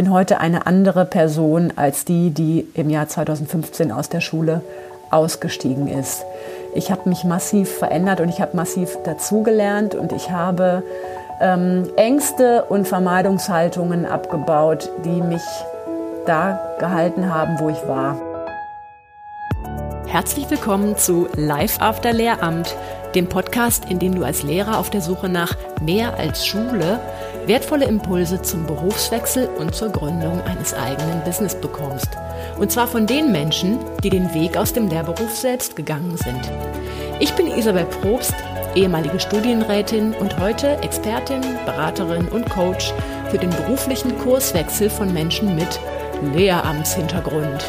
bin 0.00 0.10
heute 0.10 0.40
eine 0.40 0.64
andere 0.64 1.04
Person 1.04 1.74
als 1.76 2.06
die, 2.06 2.30
die 2.30 2.66
im 2.72 2.88
Jahr 2.88 3.06
2015 3.06 3.92
aus 3.92 4.08
der 4.08 4.22
Schule 4.22 4.62
ausgestiegen 5.10 5.88
ist. 5.88 6.24
Ich 6.74 6.90
habe 6.90 7.06
mich 7.06 7.24
massiv 7.24 7.68
verändert 7.68 8.22
und 8.22 8.30
ich 8.30 8.40
habe 8.40 8.56
massiv 8.56 8.96
dazugelernt 9.04 9.94
und 9.94 10.12
ich 10.12 10.30
habe 10.30 10.82
ähm, 11.42 11.86
Ängste 11.96 12.64
und 12.70 12.88
Vermeidungshaltungen 12.88 14.06
abgebaut, 14.06 14.88
die 15.04 15.20
mich 15.20 15.42
da 16.24 16.58
gehalten 16.78 17.30
haben, 17.30 17.60
wo 17.60 17.68
ich 17.68 17.86
war. 17.86 18.18
Herzlich 20.06 20.48
willkommen 20.48 20.96
zu 20.96 21.28
Live 21.36 21.78
After 21.82 22.14
Lehramt, 22.14 22.74
dem 23.14 23.28
Podcast, 23.28 23.84
in 23.90 23.98
dem 23.98 24.14
du 24.14 24.24
als 24.24 24.44
Lehrer 24.44 24.78
auf 24.78 24.88
der 24.88 25.02
Suche 25.02 25.28
nach 25.28 25.54
mehr 25.82 26.14
als 26.16 26.46
Schule 26.46 27.00
wertvolle 27.46 27.86
Impulse 27.86 28.42
zum 28.42 28.66
Berufswechsel 28.66 29.48
und 29.58 29.74
zur 29.74 29.90
Gründung 29.90 30.40
eines 30.42 30.74
eigenen 30.74 31.22
Business 31.24 31.54
bekommst. 31.54 32.08
Und 32.58 32.70
zwar 32.70 32.86
von 32.86 33.06
den 33.06 33.32
Menschen, 33.32 33.78
die 34.02 34.10
den 34.10 34.32
Weg 34.34 34.56
aus 34.56 34.72
dem 34.72 34.88
Lehrberuf 34.88 35.34
selbst 35.34 35.76
gegangen 35.76 36.16
sind. 36.16 36.50
Ich 37.18 37.32
bin 37.34 37.46
Isabel 37.46 37.86
Probst, 37.86 38.34
ehemalige 38.74 39.18
Studienrätin 39.18 40.14
und 40.14 40.38
heute 40.38 40.78
Expertin, 40.82 41.40
Beraterin 41.64 42.28
und 42.28 42.48
Coach 42.48 42.92
für 43.30 43.38
den 43.38 43.50
beruflichen 43.50 44.16
Kurswechsel 44.18 44.90
von 44.90 45.12
Menschen 45.12 45.54
mit 45.56 45.80
Lehramtshintergrund. 46.34 47.64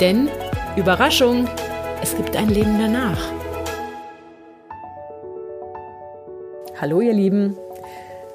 Denn, 0.00 0.28
Überraschung, 0.76 1.48
es 2.02 2.16
gibt 2.16 2.36
ein 2.36 2.48
Leben 2.48 2.78
danach. 2.78 3.20
Hallo 6.80 7.02
ihr 7.02 7.12
Lieben, 7.12 7.58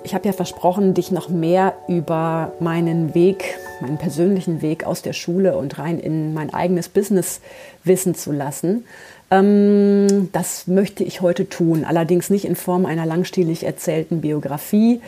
ich 0.05 0.13
habe 0.13 0.27
ja 0.27 0.33
versprochen, 0.33 0.93
dich 0.93 1.11
noch 1.11 1.29
mehr 1.29 1.73
über 1.87 2.53
meinen 2.59 3.15
Weg, 3.15 3.57
meinen 3.81 3.97
persönlichen 3.97 4.61
Weg 4.61 4.85
aus 4.85 5.01
der 5.01 5.13
Schule 5.13 5.57
und 5.57 5.79
rein 5.79 5.99
in 5.99 6.33
mein 6.33 6.53
eigenes 6.53 6.89
Business 6.89 7.41
wissen 7.83 8.13
zu 8.13 8.31
lassen. 8.31 8.85
Ähm, 9.31 10.29
das 10.31 10.67
möchte 10.67 11.03
ich 11.03 11.21
heute 11.21 11.49
tun, 11.49 11.83
allerdings 11.83 12.29
nicht 12.29 12.45
in 12.45 12.55
Form 12.55 12.85
einer 12.85 13.07
langstielig 13.07 13.63
erzählten 13.63 14.21
Biografie, 14.21 15.01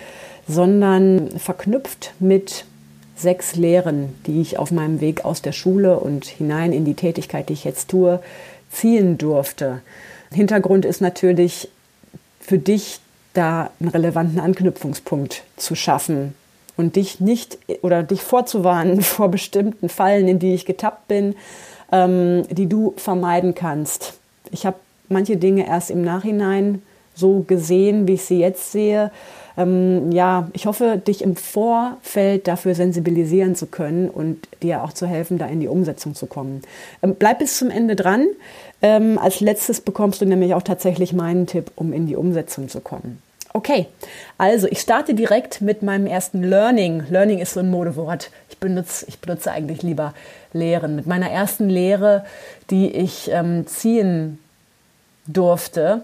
sondern 0.48 1.30
verknüpft 1.38 2.14
mit 2.20 2.66
sechs 3.16 3.56
Lehren, 3.56 4.16
die 4.26 4.42
ich 4.42 4.58
auf 4.58 4.72
meinem 4.72 5.00
Weg 5.00 5.26
aus 5.26 5.44
der 5.44 5.52
Schule 5.52 6.00
und 6.00 6.26
hinein 6.26 6.74
in 6.74 6.86
die 6.86 6.96
Tätigkeit, 6.96 7.50
die 7.50 7.54
ich 7.54 7.64
jetzt 7.64 7.90
tue, 7.90 8.20
ziehen 8.72 9.20
durfte. 9.20 9.82
Hintergrund 10.34 10.86
ist 10.86 11.02
natürlich 11.02 11.70
für 12.40 12.58
dich 12.58 13.00
da 13.38 13.70
einen 13.80 13.90
relevanten 13.90 14.40
Anknüpfungspunkt 14.40 15.44
zu 15.56 15.76
schaffen 15.76 16.34
und 16.76 16.96
dich 16.96 17.20
nicht 17.20 17.58
oder 17.82 18.04
dich 18.04 18.22
vorzuwarnen 18.22 19.02
vor 19.04 19.30
bestimmten 19.30 19.90
Fallen, 19.90 20.28
in 20.28 20.40
die 20.40 20.54
ich 20.54 20.66
getappt 20.66 21.08
bin, 21.08 21.36
ähm, 21.92 22.44
die 22.50 22.68
du 22.68 22.94
vermeiden 22.98 23.56
kannst. 23.56 24.14
Ich 24.52 24.66
habe 24.66 24.78
manche 25.10 25.38
Dinge 25.38 25.68
erst 25.68 25.92
im 25.92 26.02
Nachhinein 26.02 26.82
so 27.16 27.44
gesehen, 27.48 28.08
wie 28.08 28.14
ich 28.14 28.24
sie 28.24 28.40
jetzt 28.40 28.72
sehe 28.72 29.12
ähm, 29.58 30.12
ja, 30.12 30.48
ich 30.54 30.68
hoffe, 30.68 31.02
dich 31.06 31.24
im 31.24 31.36
Vorfeld 31.36 32.48
dafür 32.48 32.76
sensibilisieren 32.76 33.56
zu 33.56 33.66
können 33.66 34.08
und 34.08 34.48
dir 34.62 34.84
auch 34.84 34.94
zu 34.94 35.08
helfen, 35.08 35.40
da 35.40 35.48
in 35.48 35.60
die 35.60 35.68
Umsetzung 35.68 36.14
zu 36.14 36.28
kommen. 36.28 36.62
Ähm, 37.02 37.16
bleib 37.18 37.40
bis 37.40 37.58
zum 37.58 37.72
Ende 37.72 37.96
dran. 37.96 38.28
Ähm, 38.84 39.18
als 39.18 39.40
letztes 39.40 39.82
bekommst 39.82 40.22
du 40.22 40.26
nämlich 40.26 40.54
auch 40.54 40.62
tatsächlich 40.62 41.12
meinen 41.12 41.48
Tipp, 41.48 41.72
um 41.76 41.92
in 41.92 42.06
die 42.06 42.16
Umsetzung 42.16 42.70
zu 42.70 42.80
kommen. 42.80 43.20
Okay, 43.58 43.88
also 44.38 44.68
ich 44.68 44.82
starte 44.82 45.16
direkt 45.16 45.62
mit 45.62 45.82
meinem 45.82 46.06
ersten 46.06 46.44
Learning. 46.44 47.06
Learning 47.10 47.40
ist 47.40 47.56
so 47.56 47.60
ein 47.60 47.72
Modewort. 47.72 48.30
Ich 48.52 48.60
benutze, 48.60 49.08
ich 49.08 49.18
benutze 49.18 49.52
eigentlich 49.52 49.82
lieber 49.82 50.14
Lehren. 50.54 50.96
Mit 50.96 51.08
meiner 51.08 51.32
ersten 51.32 51.68
Lehre, 51.68 52.24
die 52.70 52.92
ich 52.92 53.32
ähm, 53.32 53.66
ziehen 53.66 54.38
durfte 55.26 56.04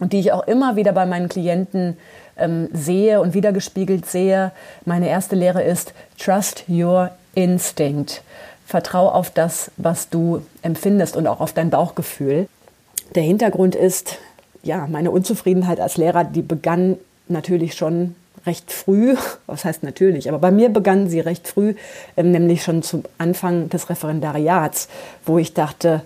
und 0.00 0.12
die 0.12 0.18
ich 0.18 0.32
auch 0.32 0.48
immer 0.48 0.74
wieder 0.74 0.90
bei 0.90 1.06
meinen 1.06 1.28
Klienten 1.28 1.96
ähm, 2.36 2.70
sehe 2.72 3.20
und 3.20 3.34
wiedergespiegelt 3.34 4.06
sehe. 4.06 4.50
Meine 4.84 5.08
erste 5.08 5.36
Lehre 5.36 5.62
ist 5.62 5.94
Trust 6.18 6.64
Your 6.68 7.12
Instinct. 7.36 8.24
Vertrau 8.66 9.10
auf 9.10 9.30
das, 9.30 9.70
was 9.76 10.08
du 10.08 10.44
empfindest 10.62 11.16
und 11.16 11.28
auch 11.28 11.38
auf 11.38 11.52
dein 11.52 11.70
Bauchgefühl. 11.70 12.48
Der 13.14 13.22
Hintergrund 13.22 13.76
ist, 13.76 14.18
ja, 14.64 14.86
meine 14.90 15.10
Unzufriedenheit 15.10 15.80
als 15.80 15.96
Lehrer, 15.96 16.24
die 16.24 16.42
begann 16.42 16.96
natürlich 17.28 17.74
schon 17.74 18.14
recht 18.46 18.72
früh, 18.72 19.16
was 19.46 19.64
heißt 19.64 19.82
natürlich, 19.82 20.28
aber 20.28 20.38
bei 20.38 20.50
mir 20.50 20.68
begann 20.68 21.08
sie 21.08 21.20
recht 21.20 21.48
früh, 21.48 21.74
ähm, 22.16 22.30
nämlich 22.30 22.62
schon 22.62 22.82
zum 22.82 23.04
Anfang 23.18 23.68
des 23.68 23.88
Referendariats, 23.88 24.88
wo 25.24 25.38
ich 25.38 25.54
dachte, 25.54 26.02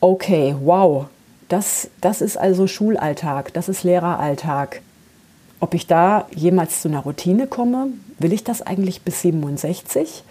okay, 0.00 0.54
wow, 0.62 1.06
das, 1.48 1.88
das 2.00 2.20
ist 2.20 2.36
also 2.36 2.66
Schulalltag, 2.66 3.52
das 3.52 3.68
ist 3.68 3.84
Lehreralltag. 3.84 4.80
Ob 5.60 5.74
ich 5.74 5.86
da 5.86 6.26
jemals 6.34 6.82
zu 6.82 6.88
einer 6.88 7.00
Routine 7.00 7.46
komme, 7.46 7.88
will 8.18 8.32
ich 8.32 8.44
das 8.44 8.60
eigentlich 8.60 9.02
bis 9.02 9.22
67? 9.22 10.24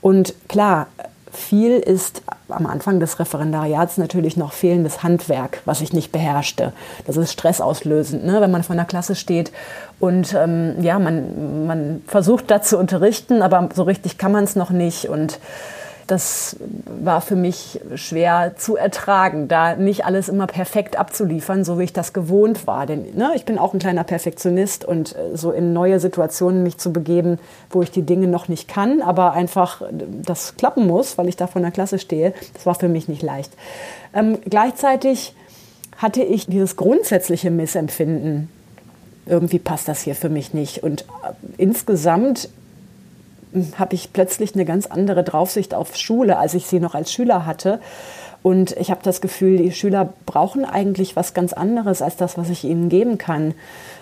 Und 0.00 0.34
klar, 0.48 0.88
viel 1.32 1.78
ist 1.78 2.22
am 2.54 2.66
Anfang 2.66 3.00
des 3.00 3.18
Referendariats 3.18 3.98
natürlich 3.98 4.36
noch 4.36 4.52
fehlendes 4.52 5.02
Handwerk, 5.02 5.62
was 5.64 5.80
ich 5.80 5.92
nicht 5.92 6.12
beherrschte. 6.12 6.72
Das 7.06 7.16
ist 7.16 7.32
stressauslösend, 7.32 8.24
ne? 8.24 8.40
wenn 8.40 8.50
man 8.50 8.62
vor 8.62 8.74
einer 8.74 8.84
Klasse 8.84 9.14
steht 9.14 9.52
und 10.00 10.34
ähm, 10.34 10.82
ja, 10.82 10.98
man, 10.98 11.66
man 11.66 12.02
versucht 12.06 12.50
da 12.50 12.62
zu 12.62 12.78
unterrichten, 12.78 13.42
aber 13.42 13.68
so 13.74 13.82
richtig 13.82 14.18
kann 14.18 14.32
man 14.32 14.44
es 14.44 14.56
noch 14.56 14.70
nicht 14.70 15.08
und 15.08 15.38
das 16.06 16.56
war 16.86 17.20
für 17.20 17.36
mich 17.36 17.80
schwer 17.94 18.54
zu 18.56 18.76
ertragen, 18.76 19.48
da 19.48 19.76
nicht 19.76 20.04
alles 20.04 20.28
immer 20.28 20.46
perfekt 20.46 20.98
abzuliefern, 20.98 21.64
so 21.64 21.78
wie 21.78 21.84
ich 21.84 21.92
das 21.92 22.12
gewohnt 22.12 22.66
war. 22.66 22.86
Denn 22.86 23.16
ne, 23.16 23.32
ich 23.34 23.44
bin 23.44 23.58
auch 23.58 23.72
ein 23.72 23.78
kleiner 23.78 24.04
Perfektionist 24.04 24.84
und 24.84 25.14
äh, 25.14 25.36
so 25.36 25.52
in 25.52 25.72
neue 25.72 26.00
Situationen 26.00 26.62
mich 26.62 26.78
zu 26.78 26.92
begeben, 26.92 27.38
wo 27.70 27.82
ich 27.82 27.90
die 27.90 28.02
Dinge 28.02 28.26
noch 28.26 28.48
nicht 28.48 28.68
kann, 28.68 29.02
aber 29.02 29.32
einfach 29.32 29.82
äh, 29.82 29.86
das 30.24 30.56
klappen 30.56 30.86
muss, 30.86 31.18
weil 31.18 31.28
ich 31.28 31.36
da 31.36 31.46
vor 31.46 31.62
der 31.62 31.70
Klasse 31.70 31.98
stehe, 31.98 32.34
das 32.54 32.66
war 32.66 32.74
für 32.74 32.88
mich 32.88 33.08
nicht 33.08 33.22
leicht. 33.22 33.52
Ähm, 34.14 34.38
gleichzeitig 34.48 35.34
hatte 35.96 36.22
ich 36.22 36.46
dieses 36.46 36.76
grundsätzliche 36.76 37.50
Missempfinden, 37.50 38.48
irgendwie 39.26 39.60
passt 39.60 39.86
das 39.86 40.00
hier 40.02 40.16
für 40.16 40.28
mich 40.28 40.52
nicht. 40.52 40.82
Und 40.82 41.02
äh, 41.02 41.32
insgesamt 41.58 42.48
habe 43.78 43.94
ich 43.94 44.12
plötzlich 44.12 44.54
eine 44.54 44.64
ganz 44.64 44.86
andere 44.86 45.22
Draufsicht 45.22 45.74
auf 45.74 45.96
Schule, 45.96 46.38
als 46.38 46.54
ich 46.54 46.66
sie 46.66 46.80
noch 46.80 46.94
als 46.94 47.12
Schüler 47.12 47.46
hatte. 47.46 47.80
Und 48.42 48.72
ich 48.72 48.90
habe 48.90 49.00
das 49.04 49.20
Gefühl, 49.20 49.56
die 49.58 49.70
Schüler 49.70 50.12
brauchen 50.26 50.64
eigentlich 50.64 51.14
was 51.14 51.32
ganz 51.32 51.52
anderes 51.52 52.02
als 52.02 52.16
das, 52.16 52.36
was 52.36 52.50
ich 52.50 52.64
ihnen 52.64 52.88
geben 52.88 53.16
kann. 53.16 53.54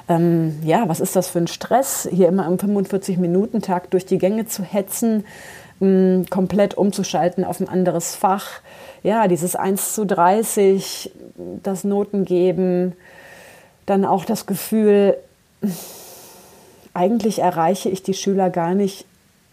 Ähm, 0.08 0.58
ja, 0.64 0.88
was 0.88 1.00
ist 1.00 1.14
das 1.14 1.28
für 1.28 1.38
ein 1.38 1.46
Stress, 1.46 2.08
hier 2.10 2.28
immer 2.28 2.46
im 2.46 2.56
45-Minuten-Tag 2.56 3.90
durch 3.90 4.06
die 4.06 4.18
Gänge 4.18 4.46
zu 4.46 4.62
hetzen, 4.62 5.24
mh, 5.80 6.24
komplett 6.30 6.74
umzuschalten 6.74 7.44
auf 7.44 7.60
ein 7.60 7.68
anderes 7.68 8.14
Fach. 8.14 8.60
Ja, 9.02 9.28
dieses 9.28 9.56
1 9.56 9.94
zu 9.94 10.06
30, 10.06 11.12
das 11.62 11.84
Noten 11.84 12.24
geben, 12.24 12.94
dann 13.84 14.06
auch 14.06 14.24
das 14.24 14.46
Gefühl, 14.46 15.16
eigentlich 16.94 17.40
erreiche 17.40 17.90
ich 17.90 18.02
die 18.02 18.14
Schüler 18.14 18.48
gar 18.48 18.74
nicht 18.74 19.04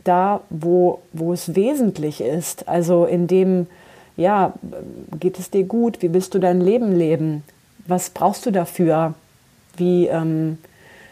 da, 0.08 0.42
wo, 0.50 1.00
wo 1.14 1.34
es 1.34 1.56
wesentlich 1.56 2.22
ist. 2.22 2.68
Also 2.68 3.06
in 3.06 3.28
dem, 3.28 3.68
ja, 4.16 4.54
geht 5.20 5.40
es 5.40 5.50
dir 5.50 5.64
gut? 5.64 6.02
Wie 6.02 6.14
willst 6.14 6.34
du 6.34 6.40
dein 6.40 6.62
Leben 6.62 6.94
leben? 6.96 7.44
Was 7.88 8.10
brauchst 8.10 8.46
du 8.46 8.52
dafür? 8.52 9.14
Wie, 9.76 10.08
ähm, 10.08 10.58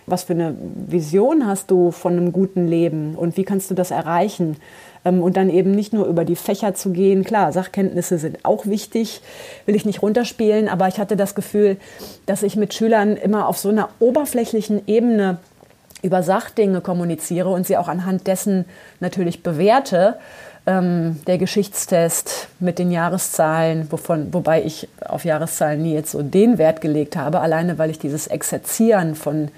was 0.07 0.23
für 0.23 0.33
eine 0.33 0.55
Vision 0.87 1.47
hast 1.47 1.71
du 1.71 1.91
von 1.91 2.13
einem 2.13 2.31
guten 2.31 2.67
Leben 2.67 3.15
und 3.15 3.37
wie 3.37 3.43
kannst 3.43 3.71
du 3.71 3.75
das 3.75 3.91
erreichen? 3.91 4.57
Ähm, 5.03 5.21
und 5.21 5.37
dann 5.37 5.49
eben 5.49 5.71
nicht 5.71 5.93
nur 5.93 6.05
über 6.05 6.25
die 6.25 6.35
Fächer 6.35 6.73
zu 6.73 6.91
gehen. 6.91 7.23
Klar, 7.23 7.51
Sachkenntnisse 7.51 8.17
sind 8.17 8.43
auch 8.43 8.65
wichtig, 8.65 9.21
will 9.65 9.75
ich 9.75 9.85
nicht 9.85 10.01
runterspielen, 10.01 10.67
aber 10.67 10.87
ich 10.87 10.99
hatte 10.99 11.15
das 11.15 11.35
Gefühl, 11.35 11.77
dass 12.25 12.43
ich 12.43 12.55
mit 12.55 12.73
Schülern 12.73 13.15
immer 13.15 13.47
auf 13.47 13.57
so 13.57 13.69
einer 13.69 13.89
oberflächlichen 13.99 14.87
Ebene 14.87 15.37
über 16.05 16.23
Sachdinge 16.23 16.81
kommuniziere 16.81 17.49
und 17.49 17.65
sie 17.65 17.77
auch 17.77 17.87
anhand 17.87 18.27
dessen 18.27 18.65
natürlich 18.99 19.43
bewerte. 19.43 20.17
Ähm, 20.67 21.19
der 21.27 21.37
Geschichtstest 21.37 22.47
mit 22.59 22.79
den 22.79 22.91
Jahreszahlen, 22.91 23.91
wovon, 23.91 24.33
wobei 24.33 24.63
ich 24.63 24.87
auf 24.99 25.23
Jahreszahlen 25.23 25.81
nie 25.81 25.93
jetzt 25.93 26.11
so 26.11 26.23
den 26.23 26.57
Wert 26.57 26.81
gelegt 26.81 27.17
habe, 27.17 27.39
alleine 27.39 27.77
weil 27.77 27.91
ich 27.91 27.99
dieses 27.99 28.25
Exerzieren 28.25 29.13
von, 29.13 29.49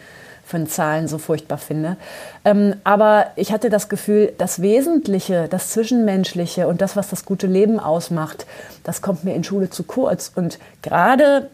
von 0.45 0.67
Zahlen 0.67 1.07
so 1.07 1.17
furchtbar 1.17 1.59
finde. 1.59 1.95
Ähm, 2.43 2.75
aber 2.83 3.27
ich 3.37 3.53
hatte 3.53 3.69
das 3.69 3.87
Gefühl, 3.87 4.33
das 4.37 4.61
Wesentliche, 4.61 5.47
das 5.49 5.69
Zwischenmenschliche 5.69 6.67
und 6.67 6.81
das, 6.81 6.97
was 6.97 7.09
das 7.09 7.23
gute 7.23 7.47
Leben 7.47 7.79
ausmacht, 7.79 8.45
das 8.83 9.01
kommt 9.01 9.23
mir 9.23 9.33
in 9.33 9.45
Schule 9.45 9.69
zu 9.69 9.83
kurz. 9.83 10.31
Und 10.35 10.59
gerade, 10.81 11.49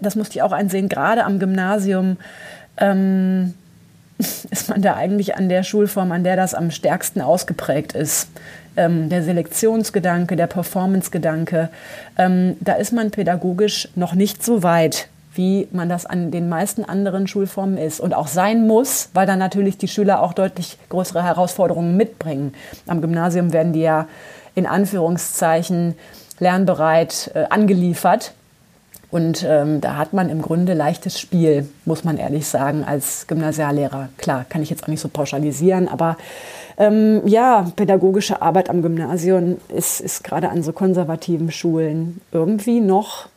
das 0.00 0.16
musste 0.16 0.38
ich 0.38 0.42
auch 0.42 0.52
einsehen, 0.52 0.88
gerade 0.88 1.24
am 1.24 1.38
Gymnasium, 1.38 2.16
ähm, 2.76 3.54
ist 4.50 4.68
man 4.68 4.82
da 4.82 4.94
eigentlich 4.94 5.36
an 5.36 5.48
der 5.48 5.62
Schulform, 5.62 6.12
an 6.12 6.24
der 6.24 6.36
das 6.36 6.54
am 6.54 6.70
stärksten 6.70 7.20
ausgeprägt 7.20 7.92
ist. 7.92 8.28
Ähm, 8.76 9.08
der 9.08 9.22
Selektionsgedanke, 9.22 10.36
der 10.36 10.46
Performancegedanke, 10.46 11.70
ähm, 12.18 12.56
da 12.60 12.74
ist 12.74 12.92
man 12.92 13.10
pädagogisch 13.10 13.88
noch 13.94 14.14
nicht 14.14 14.44
so 14.44 14.62
weit, 14.62 15.08
wie 15.34 15.68
man 15.70 15.88
das 15.88 16.06
an 16.06 16.30
den 16.30 16.48
meisten 16.48 16.84
anderen 16.84 17.26
Schulformen 17.26 17.78
ist 17.78 18.00
und 18.00 18.14
auch 18.14 18.28
sein 18.28 18.66
muss, 18.66 19.10
weil 19.14 19.26
dann 19.26 19.38
natürlich 19.38 19.78
die 19.78 19.88
Schüler 19.88 20.22
auch 20.22 20.32
deutlich 20.32 20.78
größere 20.88 21.22
Herausforderungen 21.22 21.96
mitbringen. 21.96 22.54
Am 22.86 23.00
Gymnasium 23.00 23.52
werden 23.52 23.72
die 23.72 23.80
ja 23.80 24.08
in 24.54 24.66
Anführungszeichen 24.66 25.94
lernbereit 26.38 27.30
äh, 27.34 27.44
angeliefert. 27.50 28.32
Und 29.10 29.44
ähm, 29.48 29.80
da 29.80 29.96
hat 29.96 30.12
man 30.12 30.30
im 30.30 30.42
Grunde 30.42 30.74
leichtes 30.74 31.20
Spiel, 31.20 31.68
muss 31.84 32.04
man 32.04 32.18
ehrlich 32.18 32.46
sagen, 32.48 32.84
als 32.84 33.26
Gymnasiallehrer. 33.28 34.08
Klar, 34.18 34.44
kann 34.48 34.62
ich 34.62 34.70
jetzt 34.70 34.82
auch 34.82 34.88
nicht 34.88 35.00
so 35.00 35.08
pauschalisieren, 35.08 35.88
aber 35.88 36.16
ähm, 36.76 37.22
ja, 37.26 37.70
pädagogische 37.76 38.42
Arbeit 38.42 38.68
am 38.68 38.82
Gymnasium 38.82 39.58
ist, 39.68 40.00
ist 40.00 40.24
gerade 40.24 40.50
an 40.50 40.62
so 40.62 40.72
konservativen 40.72 41.50
Schulen 41.50 42.20
irgendwie 42.32 42.80
noch 42.80 43.28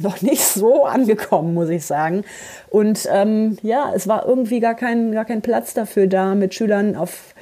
noch 0.00 0.22
nicht 0.22 0.42
so 0.44 0.84
angekommen, 0.84 1.54
muss 1.54 1.70
ich 1.70 1.84
sagen. 1.84 2.24
Und 2.70 3.08
ähm, 3.10 3.58
ja, 3.62 3.92
es 3.94 4.06
war 4.06 4.26
irgendwie 4.26 4.60
gar 4.60 4.74
kein, 4.74 5.12
gar 5.12 5.24
kein 5.24 5.42
Platz 5.42 5.74
dafür 5.74 6.06
da, 6.06 6.34
mit 6.34 6.54
Schülern 6.54 6.94
auf 6.94 7.34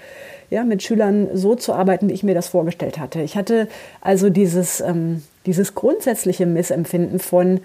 ja, 0.49 0.63
mit 0.63 0.83
Schülern 0.85 1.29
so 1.35 1.57
zu 1.57 1.73
arbeiten, 1.73 2.09
wie 2.09 2.13
ich 2.13 2.23
mir 2.23 2.35
das 2.35 2.47
vorgestellt 2.47 3.01
hatte. 3.01 3.21
Ich 3.21 3.37
hatte 3.37 3.67
also 4.01 4.31
dieses, 4.31 4.81
ähm, 4.81 5.25
dieses 5.47 5.75
grundsätzliche 5.75 6.47
Missempfinden 6.47 7.19
von, 7.19 7.61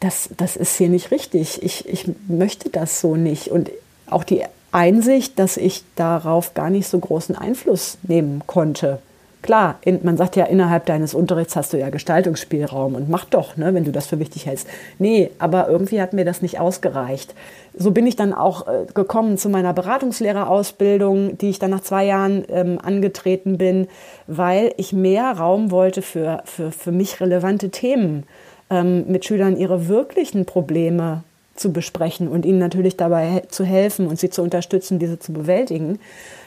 das, 0.00 0.30
das 0.36 0.56
ist 0.56 0.76
hier 0.76 0.88
nicht 0.88 1.10
richtig, 1.10 1.62
ich, 1.62 1.88
ich 1.88 2.10
möchte 2.28 2.70
das 2.70 3.00
so 3.00 3.16
nicht. 3.16 3.48
Und 3.48 3.70
auch 4.06 4.24
die 4.24 4.44
Einsicht, 4.72 5.38
dass 5.38 5.56
ich 5.56 5.84
darauf 5.96 6.54
gar 6.54 6.70
nicht 6.70 6.88
so 6.88 6.98
großen 6.98 7.36
Einfluss 7.36 7.98
nehmen 8.02 8.42
konnte. 8.46 8.98
Klar, 9.44 9.76
in, 9.84 10.00
man 10.02 10.16
sagt 10.16 10.36
ja, 10.36 10.46
innerhalb 10.46 10.86
deines 10.86 11.12
Unterrichts 11.12 11.54
hast 11.54 11.74
du 11.74 11.78
ja 11.78 11.90
Gestaltungsspielraum 11.90 12.94
und 12.94 13.10
mach 13.10 13.26
doch, 13.26 13.58
ne, 13.58 13.74
wenn 13.74 13.84
du 13.84 13.92
das 13.92 14.06
für 14.06 14.18
wichtig 14.18 14.46
hältst. 14.46 14.66
Nee, 14.98 15.32
aber 15.38 15.68
irgendwie 15.68 16.00
hat 16.00 16.14
mir 16.14 16.24
das 16.24 16.40
nicht 16.40 16.58
ausgereicht. 16.58 17.34
So 17.76 17.90
bin 17.90 18.06
ich 18.06 18.16
dann 18.16 18.32
auch 18.32 18.66
äh, 18.66 18.86
gekommen 18.94 19.36
zu 19.36 19.50
meiner 19.50 19.74
Beratungslehrerausbildung, 19.74 21.36
die 21.36 21.50
ich 21.50 21.58
dann 21.58 21.72
nach 21.72 21.82
zwei 21.82 22.06
Jahren 22.06 22.46
ähm, 22.48 22.78
angetreten 22.82 23.58
bin, 23.58 23.86
weil 24.26 24.72
ich 24.78 24.94
mehr 24.94 25.32
Raum 25.32 25.70
wollte 25.70 26.00
für, 26.00 26.40
für, 26.46 26.72
für 26.72 26.90
mich 26.90 27.20
relevante 27.20 27.68
Themen, 27.68 28.24
ähm, 28.70 29.04
mit 29.08 29.26
Schülern 29.26 29.58
ihre 29.58 29.88
wirklichen 29.88 30.46
Probleme 30.46 31.22
zu 31.54 31.72
besprechen 31.72 32.28
und 32.28 32.44
ihnen 32.44 32.58
natürlich 32.58 32.96
dabei 32.96 33.42
zu 33.48 33.64
helfen 33.64 34.06
und 34.06 34.18
sie 34.18 34.30
zu 34.30 34.42
unterstützen, 34.42 34.98
diese 34.98 35.18
zu 35.18 35.32
bewältigen 35.32 35.98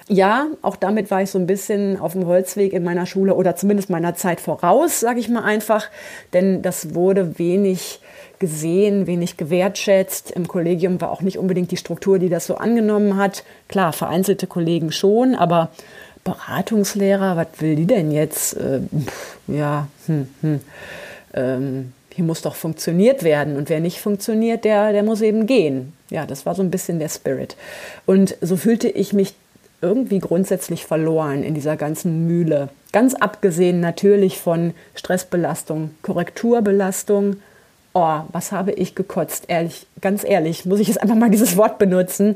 ja, 0.09 0.47
auch 0.61 0.75
damit 0.75 1.11
war 1.11 1.21
ich 1.21 1.31
so 1.31 1.37
ein 1.37 1.47
bisschen 1.47 1.99
auf 1.99 2.13
dem 2.13 2.25
Holzweg 2.25 2.73
in 2.73 2.83
meiner 2.83 3.05
Schule 3.05 3.35
oder 3.35 3.55
zumindest 3.55 3.89
meiner 3.89 4.15
Zeit 4.15 4.39
voraus, 4.39 4.99
sage 4.99 5.19
ich 5.19 5.27
mal 5.27 5.43
einfach, 5.43 5.89
denn 6.33 6.61
das 6.61 6.95
wurde 6.95 7.37
wenig 7.37 7.99
gesehen, 8.39 9.07
wenig 9.07 9.35
gewertschätzt. 9.35 10.31
Im 10.31 10.47
Kollegium 10.47 11.01
war 11.01 11.11
auch 11.11 11.21
nicht 11.21 11.37
unbedingt 11.37 11.71
die 11.71 11.77
Struktur, 11.77 12.19
die 12.19 12.29
das 12.29 12.45
so 12.45 12.55
angenommen 12.55 13.17
hat. 13.17 13.43
Klar, 13.67 13.91
vereinzelte 13.93 14.47
Kollegen 14.47 14.91
schon, 14.91 15.35
aber 15.35 15.69
Beratungslehrer, 16.23 17.35
was 17.35 17.47
will 17.59 17.75
die 17.75 17.87
denn 17.87 18.11
jetzt? 18.11 18.55
Äh, 18.57 18.81
ja, 19.47 19.87
hm, 20.05 20.27
hm. 20.41 20.59
Ähm, 21.33 21.93
hier 22.17 22.25
muss 22.25 22.41
doch 22.41 22.55
funktioniert 22.55 23.21
werden 23.21 23.57
und 23.57 23.69
wer 23.69 23.79
nicht 23.79 24.01
funktioniert, 24.01 24.65
der, 24.65 24.91
der 24.91 25.03
muss 25.03 25.21
eben 25.21 25.45
gehen. 25.45 25.93
Ja, 26.09 26.25
das 26.25 26.47
war 26.47 26.55
so 26.55 26.63
ein 26.63 26.71
bisschen 26.71 26.97
der 26.97 27.09
Spirit. 27.09 27.55
Und 28.07 28.35
so 28.41 28.57
fühlte 28.57 28.89
ich 28.89 29.13
mich 29.13 29.35
irgendwie 29.83 30.17
grundsätzlich 30.17 30.83
verloren 30.83 31.43
in 31.43 31.53
dieser 31.53 31.77
ganzen 31.77 32.25
Mühle. 32.25 32.69
Ganz 32.91 33.13
abgesehen 33.13 33.81
natürlich 33.81 34.39
von 34.39 34.73
Stressbelastung, 34.95 35.91
Korrekturbelastung. 36.01 37.35
Oh, 37.93 38.21
was 38.31 38.51
habe 38.51 38.71
ich 38.71 38.95
gekotzt? 38.95 39.43
Ehrlich, 39.47 39.85
ganz 40.01 40.23
ehrlich, 40.23 40.65
muss 40.65 40.79
ich 40.79 40.87
jetzt 40.87 40.99
einfach 40.99 41.15
mal 41.15 41.29
dieses 41.29 41.55
Wort 41.55 41.77
benutzen. 41.77 42.35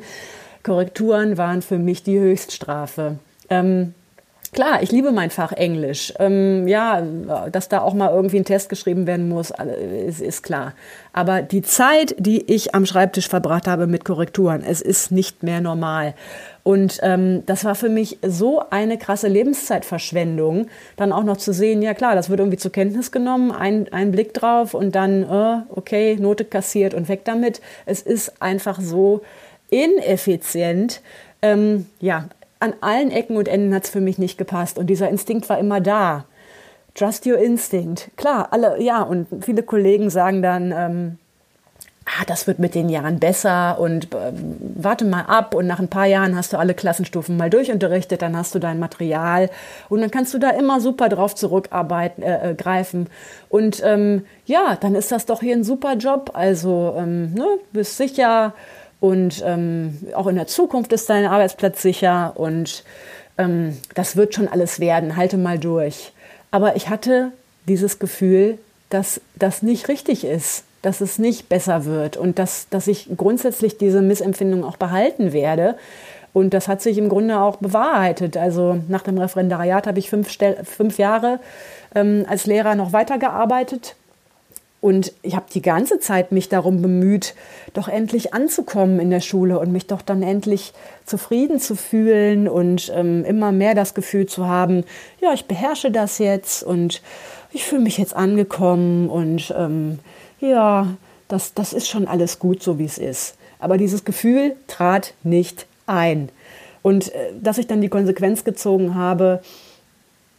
Korrekturen 0.62 1.40
waren 1.40 1.64
für 1.64 1.80
mich 1.80 2.04
die 2.04 2.20
Höchststrafe. 2.20 3.18
Ähm, 3.50 3.96
Klar, 4.54 4.84
ich 4.84 4.92
liebe 4.92 5.14
mein 5.14 5.30
Fach 5.30 5.54
Englisch. 5.54 6.14
Ähm, 6.20 6.68
ja, 6.68 7.02
dass 7.50 7.70
da 7.70 7.80
auch 7.80 7.94
mal 7.94 8.12
irgendwie 8.14 8.36
ein 8.36 8.44
Test 8.44 8.68
geschrieben 8.68 9.08
werden 9.08 9.30
muss, 9.30 9.54
ist, 10.06 10.20
ist 10.20 10.44
klar. 10.44 10.74
Aber 11.14 11.42
die 11.42 11.62
Zeit, 11.62 12.16
die 12.20 12.52
ich 12.52 12.76
am 12.76 12.86
Schreibtisch 12.86 13.30
verbracht 13.30 13.66
habe 13.66 13.88
mit 13.88 14.04
Korrekturen, 14.04 14.62
es 14.68 14.82
ist 14.82 15.10
nicht 15.10 15.42
mehr 15.42 15.62
normal. 15.62 16.16
Und 16.64 17.00
ähm, 17.02 17.44
das 17.46 17.64
war 17.64 17.76
für 17.76 17.88
mich 17.88 18.20
so 18.28 18.62
eine 18.70 18.98
krasse 18.98 19.30
Lebenszeitverschwendung, 19.30 20.68
dann 20.98 21.14
auch 21.14 21.24
noch 21.24 21.38
zu 21.38 21.54
sehen, 21.54 21.82
ja 21.82 21.94
klar, 21.94 22.16
das 22.16 22.30
wird 22.30 22.42
irgendwie 22.42 22.58
zur 22.58 22.74
Kenntnis 22.74 23.14
genommen, 23.14 23.54
ein, 23.54 23.88
ein 23.94 24.12
Blick 24.12 24.34
drauf 24.34 24.74
und 24.74 24.96
dann, 24.96 25.24
äh, 25.24 25.62
okay, 25.70 26.18
Note 26.20 26.44
kassiert 26.44 26.94
und 26.94 27.08
weg 27.08 27.22
damit. 27.24 27.62
Es 27.86 28.02
ist 28.02 28.42
einfach 28.42 28.82
so 28.82 29.22
ineffizient. 29.70 31.02
Ähm, 31.42 31.86
ja, 32.02 32.26
an 32.62 32.74
allen 32.82 33.12
Ecken 33.12 33.38
und 33.38 33.48
Enden 33.48 33.74
hat 33.74 33.86
es 33.86 33.90
für 33.90 34.02
mich 34.02 34.18
nicht 34.18 34.38
gepasst. 34.38 34.78
Und 34.78 34.88
dieser 34.88 35.10
Instinkt 35.10 35.50
war 35.50 35.60
immer 35.60 35.82
da. 35.82 36.26
Trust 36.94 37.26
your 37.26 37.38
instinct. 37.38 38.10
Klar, 38.18 38.50
alle, 38.52 38.82
ja, 38.82 39.02
und 39.02 39.28
viele 39.44 39.64
Kollegen 39.64 40.10
sagen 40.10 40.42
dann, 40.42 40.72
ähm, 40.72 41.18
ah, 42.06 42.24
das 42.28 42.48
wird 42.48 42.60
mit 42.60 42.76
den 42.76 42.90
Jahren 42.90 43.20
besser 43.20 43.80
und 43.80 44.14
äh, 44.14 44.34
warte 44.76 45.06
mal 45.06 45.22
ab 45.22 45.56
und 45.56 45.68
nach 45.68 45.80
ein 45.80 45.88
paar 45.88 46.06
Jahren 46.06 46.36
hast 46.36 46.52
du 46.52 46.58
alle 46.58 46.74
Klassenstufen 46.74 47.38
mal 47.38 47.50
durchunterrichtet, 47.50 48.22
dann 48.22 48.36
hast 48.36 48.54
du 48.54 48.60
dein 48.60 48.80
Material 48.80 49.50
und 49.90 50.02
dann 50.02 50.12
kannst 50.12 50.34
du 50.34 50.38
da 50.38 50.50
immer 50.50 50.82
super 50.82 51.08
drauf 51.10 51.34
zurückarbeiten, 51.34 52.24
äh, 52.24 52.52
äh, 52.52 52.56
greifen. 52.56 53.08
Und 53.50 53.82
ähm, 53.86 54.26
ja, 54.46 54.78
dann 54.80 54.96
ist 54.96 55.12
das 55.12 55.26
doch 55.26 55.40
hier 55.40 55.56
ein 55.56 55.64
super 55.64 55.94
Job. 55.96 56.32
Also, 56.34 56.96
ähm, 56.98 57.34
ne, 57.34 57.46
bist 57.72 57.98
sicher, 57.98 58.54
und 59.02 59.44
ähm, 59.46 59.98
auch 60.14 60.28
in 60.28 60.36
der 60.36 60.48
Zukunft 60.48 60.94
ist 60.94 61.10
dein 61.10 61.26
Arbeitsplatz 61.26 61.82
sicher 61.82 62.34
und 62.36 62.86
ähm, 63.38 63.76
das 63.96 64.16
wird 64.16 64.36
schon 64.36 64.48
alles 64.48 64.80
werden, 64.80 65.18
halte 65.18 65.38
mal 65.38 65.58
durch. 65.58 66.14
Aber 66.52 66.76
ich 66.76 66.88
hatte 66.88 67.32
dieses 67.68 67.98
Gefühl, 67.98 68.60
dass 68.92 69.20
das 69.36 69.64
nicht 69.64 69.88
richtig 69.88 70.24
ist, 70.24 70.66
dass 70.84 71.02
es 71.02 71.18
nicht 71.18 71.50
besser 71.50 71.86
wird 71.86 72.16
und 72.16 72.38
dass, 72.38 72.70
dass 72.70 72.88
ich 72.88 73.10
grundsätzlich 73.18 73.78
diese 73.80 74.04
Missempfindung 74.04 74.64
auch 74.64 74.78
behalten 74.78 75.34
werde. 75.34 75.78
Und 76.32 76.54
das 76.54 76.68
hat 76.68 76.84
sich 76.84 77.00
im 77.00 77.10
Grunde 77.10 77.40
auch 77.40 77.58
bewahrheitet. 77.58 78.38
Also 78.38 78.78
nach 78.88 79.02
dem 79.02 79.18
Referendariat 79.18 79.88
habe 79.88 79.98
ich 79.98 80.12
fünf, 80.12 80.38
fünf 80.64 81.00
Jahre 81.00 81.40
ähm, 81.96 82.26
als 82.30 82.46
Lehrer 82.46 82.76
noch 82.76 82.94
weitergearbeitet 82.94 83.96
und 84.82 85.14
ich 85.22 85.36
habe 85.36 85.46
die 85.54 85.62
ganze 85.62 86.00
Zeit 86.00 86.32
mich 86.32 86.50
darum 86.50 86.82
bemüht, 86.82 87.36
doch 87.74 87.88
endlich 87.88 88.34
anzukommen 88.34 89.00
in 89.00 89.12
der 89.12 89.20
Schule 89.20 89.60
und 89.60 89.72
mich 89.72 89.86
doch 89.86 90.02
dann 90.02 90.24
endlich 90.24 90.74
zufrieden 91.06 91.60
zu 91.60 91.76
fühlen 91.76 92.48
und 92.48 92.92
ähm, 92.96 93.24
immer 93.24 93.52
mehr 93.52 93.76
das 93.76 93.94
Gefühl 93.94 94.26
zu 94.26 94.48
haben, 94.48 94.84
ja, 95.22 95.34
ich 95.34 95.46
beherrsche 95.46 95.92
das 95.92 96.18
jetzt 96.18 96.64
und 96.64 97.04
ich 97.52 97.64
fühle 97.64 97.84
mich 97.84 98.00
jetzt 98.00 98.16
angekommen 98.16 99.08
und 99.08 99.54
ähm, 99.56 100.00
ja, 100.40 100.88
das, 101.28 101.54
das 101.54 101.74
ist 101.74 101.88
schon 101.88 102.08
alles 102.08 102.40
gut, 102.40 102.64
so 102.64 102.80
wie 102.80 102.86
es 102.86 102.98
ist. 102.98 103.36
Aber 103.60 103.78
dieses 103.78 104.04
Gefühl 104.04 104.56
trat 104.66 105.14
nicht 105.24 105.68
ein. 105.86 106.30
Und 106.82 107.14
äh, 107.14 107.34
dass 107.40 107.60
ich 107.60 107.68
dann 107.68 107.82
die 107.82 107.90
Konsequenz 107.90 108.44
gezogen 108.44 108.96
habe, 108.96 109.44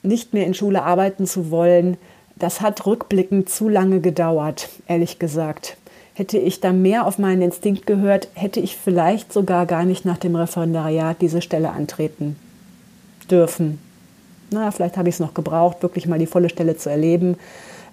nicht 0.02 0.34
mehr 0.34 0.46
in 0.46 0.54
Schule 0.54 0.82
arbeiten 0.82 1.26
zu 1.26 1.52
wollen, 1.52 1.96
das 2.36 2.60
hat 2.60 2.86
rückblickend 2.86 3.48
zu 3.48 3.68
lange 3.68 4.00
gedauert, 4.00 4.68
ehrlich 4.88 5.18
gesagt. 5.18 5.76
Hätte 6.14 6.38
ich 6.38 6.60
da 6.60 6.72
mehr 6.72 7.06
auf 7.06 7.18
meinen 7.18 7.42
Instinkt 7.42 7.86
gehört, 7.86 8.28
hätte 8.34 8.60
ich 8.60 8.76
vielleicht 8.76 9.32
sogar 9.32 9.66
gar 9.66 9.84
nicht 9.84 10.04
nach 10.04 10.18
dem 10.18 10.36
Referendariat 10.36 11.16
diese 11.20 11.40
Stelle 11.40 11.70
antreten 11.70 12.36
dürfen. 13.30 13.78
Na, 14.50 14.70
vielleicht 14.70 14.98
habe 14.98 15.08
ich 15.08 15.14
es 15.14 15.20
noch 15.20 15.32
gebraucht, 15.32 15.82
wirklich 15.82 16.06
mal 16.06 16.18
die 16.18 16.26
volle 16.26 16.50
Stelle 16.50 16.76
zu 16.76 16.90
erleben. 16.90 17.36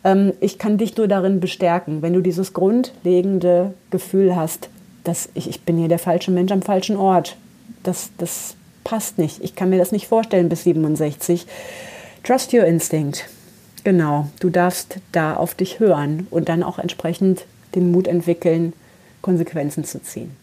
Ähm, 0.03 0.34
ich 0.41 0.58
kann 0.60 0.77
dich 0.77 0.98
nur 0.98 1.08
darin 1.08 1.39
bestärken, 1.39 2.01
wenn 2.01 2.13
du 2.13 2.22
dieses 2.22 2.53
grundlegende 2.53 3.74
Gefühl 3.89 4.36
hast, 4.36 4.69
dass 5.03 5.29
ich, 5.34 5.50
ich 5.50 5.62
bin 5.62 5.77
hier 5.77 5.88
der 5.88 6.00
falsche 6.00 6.31
Mensch 6.31 6.51
am 6.51 6.62
falschen 6.62 6.98
Ort. 6.98 7.38
Das, 7.84 8.10
das 8.17 8.55
passt 8.84 9.17
nicht. 9.17 9.41
Ich 9.43 9.55
kann 9.55 9.69
mir 9.69 9.79
das 9.79 9.91
nicht 9.91 10.08
vorstellen 10.08 10.50
bis 10.50 10.63
67. 10.63 11.46
Trust 12.24 12.53
your 12.53 12.65
instinct. 12.65 13.29
Genau, 13.84 14.28
du 14.40 14.50
darfst 14.50 14.98
da 15.12 15.36
auf 15.36 15.54
dich 15.56 15.80
hören 15.80 16.28
und 16.32 16.50
dann 16.50 16.64
auch 16.64 16.80
entsprechend 16.80 17.46
den 17.76 17.92
Mut 17.92 18.08
entwickeln, 18.08 18.74
Konsequenzen 19.22 19.84
zu 19.84 20.02
ziehen. 20.02 20.36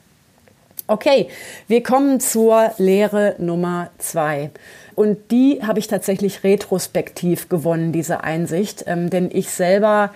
Okay, 0.88 1.28
wir 1.66 1.83
kommen 1.83 2.21
zur 2.21 2.71
Lehre 2.78 3.35
Nummer 3.38 3.90
zwei. 3.99 4.50
Und 4.95 5.33
die 5.33 5.61
habe 5.62 5.81
ich 5.81 5.88
tatsächlich 5.88 6.45
retrospektiv 6.45 7.49
gewonnen, 7.49 7.90
diese 7.90 8.23
Einsicht, 8.23 8.85
ähm, 8.87 9.11
denn 9.11 9.28
ich 9.33 9.50
selber 9.50 10.12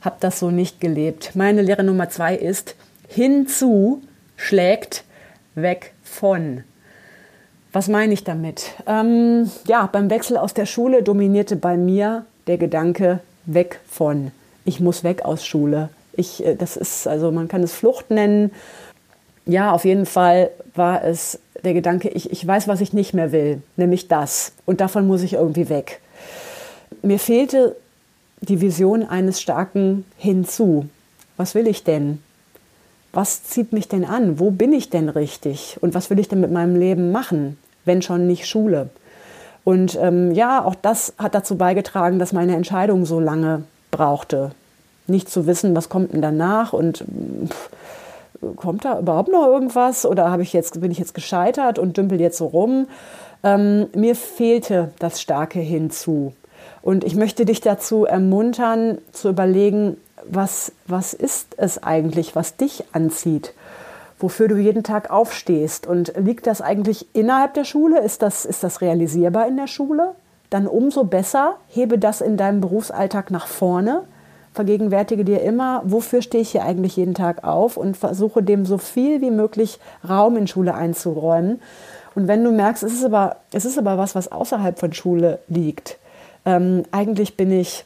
habe 0.00 0.16
das 0.20 0.38
so 0.38 0.50
nicht 0.50 0.80
gelebt. 0.80 1.32
Meine 1.34 1.62
Lehre 1.62 1.84
Nummer 1.84 2.08
zwei 2.08 2.34
ist, 2.34 2.74
hinzu 3.06 4.02
schlägt 4.36 5.04
weg 5.54 5.92
von. 6.02 6.64
Was 7.72 7.88
meine 7.88 8.14
ich 8.14 8.24
damit? 8.24 8.72
Ähm, 8.86 9.50
ja, 9.66 9.88
beim 9.92 10.08
Wechsel 10.08 10.36
aus 10.36 10.54
der 10.54 10.66
Schule 10.66 11.02
dominierte 11.02 11.56
bei 11.56 11.76
mir 11.76 12.24
der 12.46 12.58
Gedanke 12.58 13.20
weg 13.46 13.80
von. 13.88 14.30
Ich 14.64 14.80
muss 14.80 15.04
weg 15.04 15.24
aus 15.24 15.44
Schule. 15.44 15.90
Ich, 16.12 16.44
äh, 16.44 16.54
das 16.54 16.76
ist, 16.76 17.06
also 17.06 17.30
man 17.30 17.48
kann 17.48 17.62
es 17.62 17.72
Flucht 17.72 18.10
nennen. 18.10 18.50
Ja, 19.46 19.72
auf 19.72 19.84
jeden 19.84 20.06
Fall 20.06 20.50
war 20.74 21.04
es 21.04 21.38
der 21.62 21.74
Gedanke, 21.74 22.08
ich, 22.08 22.30
ich 22.30 22.46
weiß, 22.46 22.68
was 22.68 22.80
ich 22.80 22.92
nicht 22.92 23.14
mehr 23.14 23.32
will, 23.32 23.62
nämlich 23.76 24.08
das. 24.08 24.52
Und 24.66 24.80
davon 24.80 25.06
muss 25.06 25.22
ich 25.22 25.34
irgendwie 25.34 25.68
weg. 25.68 26.00
Mir 27.02 27.18
fehlte 27.18 27.76
die 28.40 28.60
Vision 28.60 29.02
eines 29.02 29.40
starken 29.40 30.04
Hinzu. 30.18 30.86
Was 31.36 31.54
will 31.54 31.66
ich 31.66 31.84
denn? 31.84 32.22
Was 33.12 33.44
zieht 33.44 33.72
mich 33.72 33.88
denn 33.88 34.04
an? 34.04 34.38
Wo 34.38 34.50
bin 34.50 34.72
ich 34.72 34.90
denn 34.90 35.08
richtig? 35.08 35.76
Und 35.80 35.94
was 35.94 36.10
will 36.10 36.18
ich 36.18 36.28
denn 36.28 36.40
mit 36.40 36.50
meinem 36.50 36.76
Leben 36.76 37.12
machen? 37.12 37.56
wenn 37.84 38.02
schon 38.02 38.26
nicht 38.26 38.46
Schule. 38.46 38.90
Und 39.64 39.98
ähm, 40.00 40.32
ja, 40.32 40.64
auch 40.64 40.74
das 40.74 41.14
hat 41.18 41.34
dazu 41.34 41.56
beigetragen, 41.56 42.18
dass 42.18 42.32
meine 42.32 42.54
Entscheidung 42.54 43.06
so 43.06 43.18
lange 43.18 43.62
brauchte. 43.90 44.50
Nicht 45.06 45.30
zu 45.30 45.46
wissen, 45.46 45.74
was 45.74 45.88
kommt 45.88 46.12
denn 46.12 46.22
danach 46.22 46.72
und 46.72 47.04
pff, 47.48 47.70
kommt 48.56 48.84
da 48.84 48.98
überhaupt 48.98 49.30
noch 49.30 49.46
irgendwas 49.46 50.04
oder 50.04 50.38
ich 50.40 50.52
jetzt, 50.52 50.80
bin 50.80 50.90
ich 50.90 50.98
jetzt 50.98 51.14
gescheitert 51.14 51.78
und 51.78 51.96
dümpel 51.96 52.20
jetzt 52.20 52.38
so 52.38 52.46
rum. 52.46 52.86
Ähm, 53.42 53.86
mir 53.94 54.14
fehlte 54.14 54.92
das 54.98 55.20
starke 55.20 55.60
Hinzu. 55.60 56.34
Und 56.82 57.04
ich 57.04 57.14
möchte 57.14 57.44
dich 57.46 57.60
dazu 57.60 58.04
ermuntern, 58.04 58.98
zu 59.12 59.30
überlegen, 59.30 59.96
was, 60.26 60.72
was 60.86 61.14
ist 61.14 61.54
es 61.56 61.82
eigentlich, 61.82 62.36
was 62.36 62.56
dich 62.56 62.84
anzieht? 62.92 63.54
Wofür 64.24 64.48
du 64.48 64.56
jeden 64.56 64.82
Tag 64.82 65.10
aufstehst. 65.10 65.86
Und 65.86 66.14
liegt 66.16 66.46
das 66.46 66.62
eigentlich 66.62 67.14
innerhalb 67.14 67.52
der 67.52 67.64
Schule? 67.64 68.00
Ist 68.00 68.22
das, 68.22 68.46
ist 68.46 68.64
das 68.64 68.80
realisierbar 68.80 69.46
in 69.46 69.58
der 69.58 69.66
Schule? 69.66 70.14
Dann 70.48 70.66
umso 70.66 71.04
besser, 71.04 71.56
hebe 71.68 71.98
das 71.98 72.22
in 72.22 72.38
deinem 72.38 72.62
Berufsalltag 72.62 73.30
nach 73.30 73.46
vorne. 73.46 74.04
Vergegenwärtige 74.54 75.26
dir 75.26 75.42
immer, 75.42 75.82
wofür 75.84 76.22
stehe 76.22 76.40
ich 76.40 76.52
hier 76.52 76.64
eigentlich 76.64 76.96
jeden 76.96 77.12
Tag 77.12 77.44
auf 77.44 77.76
und 77.76 77.98
versuche 77.98 78.42
dem 78.42 78.64
so 78.64 78.78
viel 78.78 79.20
wie 79.20 79.30
möglich 79.30 79.78
Raum 80.08 80.38
in 80.38 80.46
Schule 80.46 80.74
einzuräumen. 80.74 81.60
Und 82.14 82.26
wenn 82.26 82.42
du 82.42 82.50
merkst, 82.50 82.82
es 82.82 82.94
ist 82.94 83.04
aber, 83.04 83.36
es 83.52 83.66
ist 83.66 83.76
aber 83.76 83.98
was, 83.98 84.14
was 84.14 84.32
außerhalb 84.32 84.78
von 84.78 84.94
Schule 84.94 85.40
liegt. 85.48 85.98
Ähm, 86.46 86.84
eigentlich 86.92 87.36
bin 87.36 87.52
ich 87.52 87.84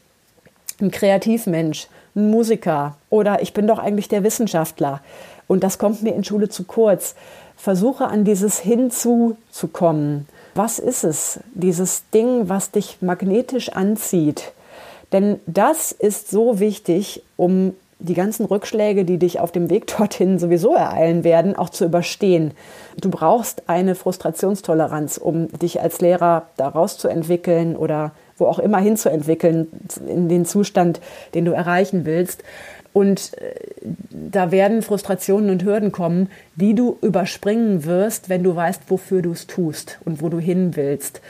ein 0.80 0.92
Kreativmensch, 0.92 1.88
ein 2.14 2.30
Musiker 2.30 2.94
oder 3.10 3.42
ich 3.42 3.52
bin 3.54 3.66
doch 3.66 3.80
eigentlich 3.80 4.08
der 4.08 4.22
Wissenschaftler. 4.22 5.00
Und 5.48 5.64
das 5.64 5.78
kommt 5.78 6.02
mir 6.02 6.14
in 6.14 6.22
Schule 6.22 6.48
zu 6.48 6.64
kurz. 6.64 7.16
Versuche 7.56 8.06
an 8.06 8.24
dieses 8.24 8.60
Hinzu 8.60 9.36
zu 9.50 9.66
kommen. 9.66 10.28
Was 10.54 10.78
ist 10.78 11.02
es? 11.02 11.40
Dieses 11.54 12.04
Ding, 12.14 12.48
was 12.48 12.70
dich 12.70 12.98
magnetisch 13.00 13.70
anzieht. 13.70 14.52
Denn 15.12 15.40
das 15.46 15.90
ist 15.90 16.30
so 16.30 16.60
wichtig, 16.60 17.22
um 17.36 17.74
die 18.00 18.14
ganzen 18.14 18.46
Rückschläge, 18.46 19.04
die 19.04 19.18
dich 19.18 19.40
auf 19.40 19.50
dem 19.50 19.70
Weg 19.70 19.86
dorthin 19.98 20.38
sowieso 20.38 20.74
ereilen 20.74 21.24
werden, 21.24 21.56
auch 21.56 21.70
zu 21.70 21.84
überstehen. 21.84 22.52
Du 23.00 23.10
brauchst 23.10 23.68
eine 23.68 23.94
Frustrationstoleranz, 23.94 25.18
um 25.18 25.48
dich 25.58 25.80
als 25.80 26.00
Lehrer 26.00 26.46
daraus 26.56 26.98
zu 26.98 27.08
entwickeln 27.08 27.76
oder 27.76 28.12
wo 28.36 28.46
auch 28.46 28.60
immer 28.60 28.78
hinzuentwickeln 28.78 29.66
in 30.06 30.28
den 30.28 30.44
Zustand, 30.44 31.00
den 31.34 31.44
du 31.44 31.52
erreichen 31.52 32.04
willst. 32.04 32.44
Und 32.92 33.32
äh, 33.38 33.54
da 34.10 34.50
werden 34.50 34.82
Frustrationen 34.82 35.50
und 35.50 35.64
Hürden 35.64 35.92
kommen, 35.92 36.30
die 36.56 36.74
du 36.74 36.98
überspringen 37.02 37.84
wirst, 37.84 38.28
wenn 38.28 38.42
du 38.42 38.56
weißt, 38.56 38.82
wofür 38.88 39.22
du 39.22 39.32
es 39.32 39.46
tust 39.46 39.98
und 40.04 40.22
wo 40.22 40.28
du 40.28 40.38
hin 40.38 40.74
willst. 40.74 41.20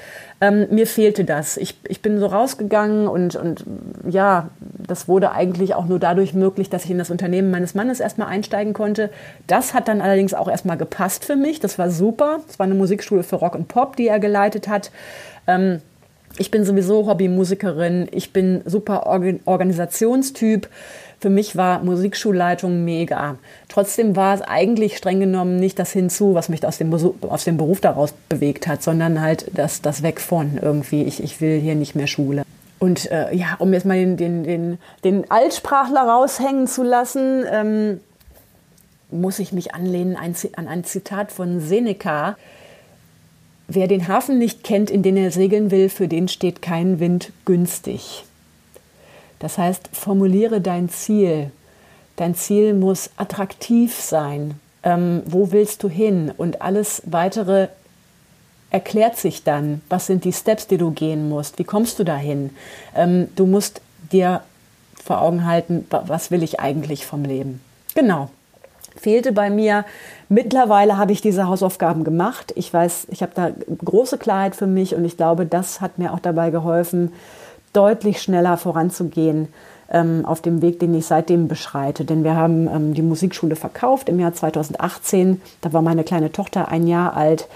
Ähm, 0.41 0.69
mir 0.71 0.87
fehlte 0.87 1.25
das. 1.25 1.57
Ich, 1.57 1.77
ich 1.88 2.00
bin 2.00 2.21
so 2.21 2.27
rausgegangen 2.27 3.09
und, 3.09 3.35
und 3.35 3.65
ja, 4.09 4.50
das 4.87 5.09
wurde 5.09 5.33
eigentlich 5.33 5.75
auch 5.75 5.87
nur 5.87 5.99
dadurch 5.99 6.33
möglich, 6.33 6.71
dass 6.71 6.85
ich 6.85 6.93
in 6.93 6.99
das 6.99 7.11
Unternehmen 7.11 7.50
meines 7.50 7.75
Mannes 7.75 7.99
erstmal 7.99 8.29
einsteigen 8.29 8.73
konnte. 8.73 9.11
Das 9.49 9.75
hat 9.75 9.88
dann 9.88 10.00
allerdings 10.00 10.35
auch 10.35 10.49
erstmal 10.49 10.79
gepasst 10.79 11.25
für 11.25 11.37
mich. 11.37 11.59
Das 11.59 11.79
war 11.79 11.91
super. 11.91 12.41
Es 12.49 12.59
war 12.59 12.67
eine 12.67 12.77
Musikschule 12.77 13.25
für 13.25 13.37
Rock 13.37 13.57
und 13.57 13.67
Pop, 13.67 13.97
die 13.97 14.07
er 14.07 14.21
geleitet 14.21 14.69
hat. 14.69 14.93
Ähm, 15.49 15.81
ich 16.37 16.50
bin 16.50 16.65
sowieso 16.65 17.07
Hobbymusikerin. 17.07 18.09
Ich 18.12 18.33
bin 18.33 18.62
super 18.65 19.07
Organisationstyp. 19.07 20.69
Für 21.20 21.30
mich 21.30 21.56
war 21.56 21.82
Musikschulleitung 21.82 22.84
mega. 22.84 23.37
Trotzdem 23.68 24.14
war 24.14 24.34
es 24.34 24.42
eigentlich 24.42 24.96
streng 24.96 25.18
genommen 25.18 25.56
nicht 25.56 25.78
das 25.78 25.90
Hinzu, 25.90 26.34
was 26.34 26.48
mich 26.48 26.64
aus 26.64 26.78
dem, 26.78 26.94
aus 26.94 27.44
dem 27.44 27.56
Beruf 27.56 27.80
daraus 27.80 28.14
bewegt 28.28 28.68
hat, 28.68 28.82
sondern 28.84 29.20
halt 29.20 29.50
das, 29.52 29.82
das 29.82 30.02
Weg 30.04 30.20
von 30.20 30.58
irgendwie. 30.62 31.02
Ich, 31.02 31.22
ich 31.22 31.40
will 31.40 31.58
hier 31.58 31.75
nicht 31.75 31.96
mehr 31.96 32.06
Schule. 32.06 32.44
Und 32.78 33.10
äh, 33.10 33.34
ja, 33.34 33.56
um 33.58 33.72
jetzt 33.72 33.84
mal 33.84 33.96
den, 33.96 34.16
den, 34.16 34.44
den, 34.44 34.78
den 35.02 35.28
Altsprachler 35.28 36.02
raushängen 36.02 36.68
zu 36.68 36.84
lassen, 36.84 37.44
ähm, 37.50 38.00
muss 39.10 39.40
ich 39.40 39.52
mich 39.52 39.75
anlehnen 39.75 40.16
an 40.16 40.68
ein 40.68 40.84
Zitat 40.84 41.32
von 41.32 41.60
Seneca. 41.60 42.37
Wer 43.66 43.88
den 43.88 44.06
Hafen 44.06 44.38
nicht 44.38 44.62
kennt, 44.62 44.90
in 44.90 45.02
den 45.02 45.16
er 45.16 45.32
segeln 45.32 45.72
will, 45.72 45.88
für 45.88 46.06
den 46.06 46.28
steht 46.28 46.62
kein 46.62 47.00
Wind 47.00 47.32
günstig. 47.44 48.25
Das 49.38 49.59
heißt, 49.59 49.90
formuliere 49.92 50.61
dein 50.61 50.88
Ziel. 50.88 51.50
Dein 52.16 52.35
Ziel 52.35 52.75
muss 52.75 53.11
attraktiv 53.16 53.95
sein. 53.95 54.59
Ähm, 54.83 55.23
wo 55.26 55.52
willst 55.52 55.83
du 55.83 55.88
hin? 55.88 56.33
Und 56.37 56.62
alles 56.62 57.02
weitere 57.07 57.68
erklärt 58.71 59.16
sich 59.16 59.45
dann. 59.45 59.80
Was 59.88 60.07
sind 60.07 60.25
die 60.25 60.33
Steps, 60.33 60.66
die 60.66 60.78
du 60.78 60.90
gehen 60.90 61.28
musst? 61.28 61.59
Wie 61.59 61.64
kommst 61.64 61.99
du 61.99 62.04
dahin? 62.04 62.50
Ähm, 62.95 63.28
du 63.37 63.47
musst 63.47 63.80
dir 64.12 64.42
vor 65.02 65.21
Augen 65.23 65.47
halten, 65.47 65.87
was 65.90 66.30
will 66.30 66.42
ich 66.42 66.61
eigentlich 66.61 67.07
vom 67.07 67.25
Leben? 67.25 67.61
Genau. 67.95 68.30
Fehlte 68.97 69.33
bei 69.33 69.49
mir. 69.49 69.85
Mittlerweile 70.28 70.99
habe 70.99 71.12
ich 71.12 71.21
diese 71.21 71.47
Hausaufgaben 71.47 72.04
gemacht. 72.04 72.52
Ich 72.57 72.73
weiß, 72.73 73.07
ich 73.11 73.23
habe 73.23 73.33
da 73.35 73.50
große 73.85 74.18
Klarheit 74.18 74.57
für 74.57 74.66
mich 74.66 74.95
und 74.95 75.04
ich 75.04 75.16
glaube, 75.16 75.47
das 75.47 75.80
hat 75.80 75.99
mir 75.99 76.12
auch 76.12 76.18
dabei 76.18 76.50
geholfen, 76.50 77.12
deutlich 77.72 78.20
schneller 78.20 78.56
voranzugehen 78.56 79.48
ähm, 79.90 80.25
auf 80.25 80.40
dem 80.40 80.62
Weg, 80.62 80.80
den 80.80 80.94
ich 80.94 81.06
seitdem 81.06 81.48
beschreite. 81.48 82.04
Denn 82.04 82.25
wir 82.25 82.37
haben 82.37 82.68
ähm, 82.68 82.94
die 82.94 83.02
Musikschule 83.02 83.56
verkauft 83.56 84.08
im 84.08 84.20
Jahr 84.20 84.34
2018. 84.34 85.40
Da 85.60 85.72
war 85.72 85.82
meine 85.82 86.04
kleine 86.04 86.32
Tochter 86.32 86.68
ein 86.68 86.87
Jahr 86.87 87.16
alt 87.16 87.48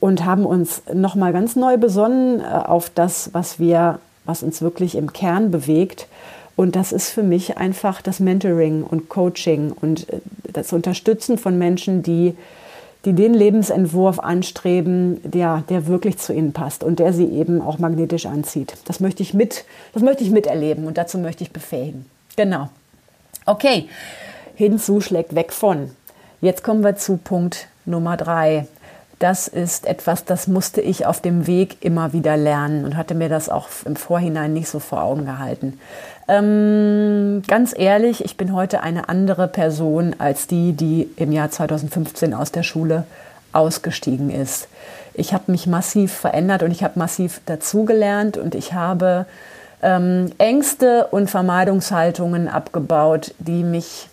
und 0.00 0.24
haben 0.24 0.44
uns 0.44 0.82
nochmal 0.92 1.32
ganz 1.32 1.56
neu 1.56 1.76
besonnen 1.76 2.40
äh, 2.40 2.44
auf 2.44 2.90
das, 2.90 3.30
was 3.32 3.58
wir, 3.58 3.98
was 4.24 4.42
uns 4.42 4.62
wirklich 4.62 4.96
im 4.96 5.12
Kern 5.12 5.50
bewegt. 5.50 6.08
Und 6.56 6.74
das 6.74 6.90
ist 6.90 7.10
für 7.10 7.22
mich 7.22 7.58
einfach 7.58 8.00
das 8.00 8.18
Mentoring 8.18 8.82
und 8.82 9.08
Coaching 9.08 9.72
und 9.72 10.08
äh, 10.08 10.20
das 10.52 10.72
Unterstützen 10.72 11.38
von 11.38 11.58
Menschen, 11.58 12.02
die 12.02 12.34
die 13.06 13.12
den 13.12 13.34
Lebensentwurf 13.34 14.18
anstreben, 14.18 15.20
der, 15.22 15.62
der 15.68 15.86
wirklich 15.86 16.18
zu 16.18 16.32
ihnen 16.34 16.52
passt 16.52 16.82
und 16.82 16.98
der 16.98 17.12
sie 17.12 17.26
eben 17.26 17.62
auch 17.62 17.78
magnetisch 17.78 18.26
anzieht. 18.26 18.74
Das 18.84 18.98
möchte 18.98 19.22
ich 19.22 19.32
mit, 19.32 19.64
das 19.94 20.02
möchte 20.02 20.24
ich 20.24 20.30
miterleben 20.30 20.86
und 20.86 20.98
dazu 20.98 21.16
möchte 21.16 21.44
ich 21.44 21.52
befähigen. 21.52 22.04
Genau. 22.36 22.68
Okay. 23.46 23.88
Hinzu 24.56 25.00
schlägt 25.00 25.34
weg 25.34 25.52
von. 25.52 25.90
Jetzt 26.40 26.64
kommen 26.64 26.82
wir 26.82 26.96
zu 26.96 27.16
Punkt 27.16 27.68
Nummer 27.84 28.16
drei. 28.16 28.66
Das 29.18 29.48
ist 29.48 29.86
etwas, 29.86 30.26
das 30.26 30.46
musste 30.46 30.82
ich 30.82 31.06
auf 31.06 31.22
dem 31.22 31.46
Weg 31.46 31.78
immer 31.80 32.12
wieder 32.12 32.36
lernen 32.36 32.84
und 32.84 32.96
hatte 32.96 33.14
mir 33.14 33.30
das 33.30 33.48
auch 33.48 33.68
im 33.86 33.96
Vorhinein 33.96 34.52
nicht 34.52 34.68
so 34.68 34.78
vor 34.78 35.02
Augen 35.02 35.24
gehalten. 35.24 35.80
Ähm, 36.28 37.42
ganz 37.46 37.72
ehrlich, 37.76 38.24
ich 38.24 38.36
bin 38.36 38.52
heute 38.52 38.82
eine 38.82 39.08
andere 39.08 39.48
Person 39.48 40.16
als 40.18 40.46
die, 40.48 40.74
die 40.74 41.08
im 41.16 41.32
Jahr 41.32 41.50
2015 41.50 42.34
aus 42.34 42.52
der 42.52 42.62
Schule 42.62 43.04
ausgestiegen 43.52 44.28
ist. 44.28 44.68
Ich 45.14 45.32
habe 45.32 45.50
mich 45.50 45.66
massiv 45.66 46.12
verändert 46.12 46.62
und 46.62 46.70
ich 46.70 46.84
habe 46.84 46.98
massiv 46.98 47.40
dazugelernt 47.46 48.36
und 48.36 48.54
ich 48.54 48.74
habe 48.74 49.24
ähm, 49.82 50.30
Ängste 50.36 51.06
und 51.06 51.30
Vermeidungshaltungen 51.30 52.48
abgebaut, 52.48 53.32
die 53.38 53.62
mich 53.62 54.08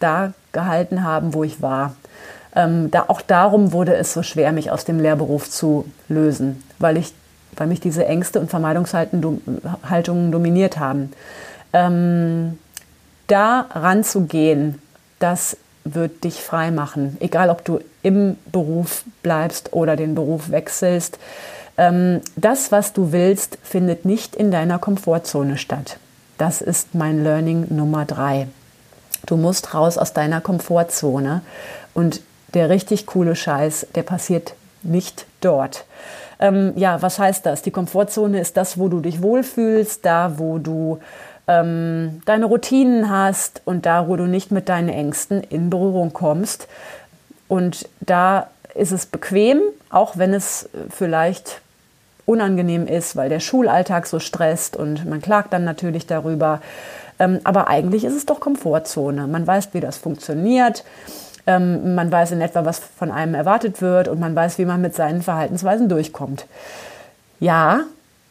da 0.00 0.32
gehalten 0.52 1.04
haben, 1.04 1.34
wo 1.34 1.44
ich 1.44 1.60
war. 1.60 1.94
Ähm, 2.58 2.90
da, 2.90 3.04
auch 3.06 3.20
darum 3.20 3.72
wurde 3.72 3.94
es 3.94 4.12
so 4.12 4.24
schwer, 4.24 4.50
mich 4.50 4.72
aus 4.72 4.84
dem 4.84 4.98
Lehrberuf 4.98 5.48
zu 5.48 5.84
lösen, 6.08 6.64
weil, 6.80 6.96
ich, 6.96 7.14
weil 7.56 7.68
mich 7.68 7.78
diese 7.78 8.04
Ängste 8.04 8.40
und 8.40 8.50
Vermeidungshaltungen 8.50 10.32
dominiert 10.32 10.76
haben. 10.76 11.12
Ähm, 11.72 12.58
da 13.28 13.66
ranzugehen, 13.70 14.82
das 15.20 15.56
wird 15.84 16.24
dich 16.24 16.42
frei 16.42 16.72
machen. 16.72 17.16
Egal, 17.20 17.48
ob 17.48 17.64
du 17.64 17.78
im 18.02 18.36
Beruf 18.50 19.04
bleibst 19.22 19.72
oder 19.72 19.94
den 19.94 20.16
Beruf 20.16 20.50
wechselst. 20.50 21.18
Ähm, 21.76 22.22
das, 22.34 22.72
was 22.72 22.92
du 22.92 23.12
willst, 23.12 23.58
findet 23.62 24.04
nicht 24.04 24.34
in 24.34 24.50
deiner 24.50 24.80
Komfortzone 24.80 25.58
statt. 25.58 25.98
Das 26.38 26.60
ist 26.60 26.96
mein 26.96 27.22
Learning 27.22 27.66
Nummer 27.70 28.04
drei. 28.04 28.48
Du 29.26 29.36
musst 29.36 29.74
raus 29.74 29.96
aus 29.96 30.12
deiner 30.12 30.40
Komfortzone 30.40 31.42
und 31.94 32.20
der 32.54 32.70
richtig 32.70 33.06
coole 33.06 33.36
Scheiß, 33.36 33.88
der 33.94 34.02
passiert 34.02 34.54
nicht 34.82 35.26
dort. 35.40 35.84
Ähm, 36.40 36.72
ja, 36.76 37.02
was 37.02 37.18
heißt 37.18 37.44
das? 37.46 37.62
Die 37.62 37.70
Komfortzone 37.70 38.40
ist 38.40 38.56
das, 38.56 38.78
wo 38.78 38.88
du 38.88 39.00
dich 39.00 39.22
wohlfühlst, 39.22 40.04
da, 40.04 40.38
wo 40.38 40.58
du 40.58 41.00
ähm, 41.48 42.22
deine 42.26 42.46
Routinen 42.46 43.10
hast 43.10 43.62
und 43.64 43.86
da, 43.86 44.08
wo 44.08 44.16
du 44.16 44.26
nicht 44.26 44.52
mit 44.52 44.68
deinen 44.68 44.88
Ängsten 44.88 45.42
in 45.42 45.70
Berührung 45.70 46.12
kommst. 46.12 46.68
Und 47.48 47.88
da 48.00 48.48
ist 48.74 48.92
es 48.92 49.06
bequem, 49.06 49.60
auch 49.90 50.16
wenn 50.16 50.34
es 50.34 50.68
vielleicht 50.90 51.60
unangenehm 52.26 52.86
ist, 52.86 53.16
weil 53.16 53.30
der 53.30 53.40
Schulalltag 53.40 54.06
so 54.06 54.20
stresst 54.20 54.76
und 54.76 55.06
man 55.06 55.22
klagt 55.22 55.52
dann 55.52 55.64
natürlich 55.64 56.06
darüber. 56.06 56.60
Ähm, 57.18 57.40
aber 57.42 57.68
eigentlich 57.68 58.04
ist 58.04 58.14
es 58.14 58.26
doch 58.26 58.38
Komfortzone. 58.38 59.26
Man 59.26 59.46
weiß, 59.46 59.70
wie 59.72 59.80
das 59.80 59.96
funktioniert. 59.96 60.84
Ähm, 61.48 61.94
man 61.94 62.12
weiß 62.12 62.32
in 62.32 62.42
etwa, 62.42 62.66
was 62.66 62.78
von 62.78 63.10
einem 63.10 63.34
erwartet 63.34 63.80
wird 63.80 64.06
und 64.06 64.20
man 64.20 64.36
weiß, 64.36 64.58
wie 64.58 64.66
man 64.66 64.82
mit 64.82 64.94
seinen 64.94 65.22
Verhaltensweisen 65.22 65.88
durchkommt. 65.88 66.44
Ja, 67.40 67.84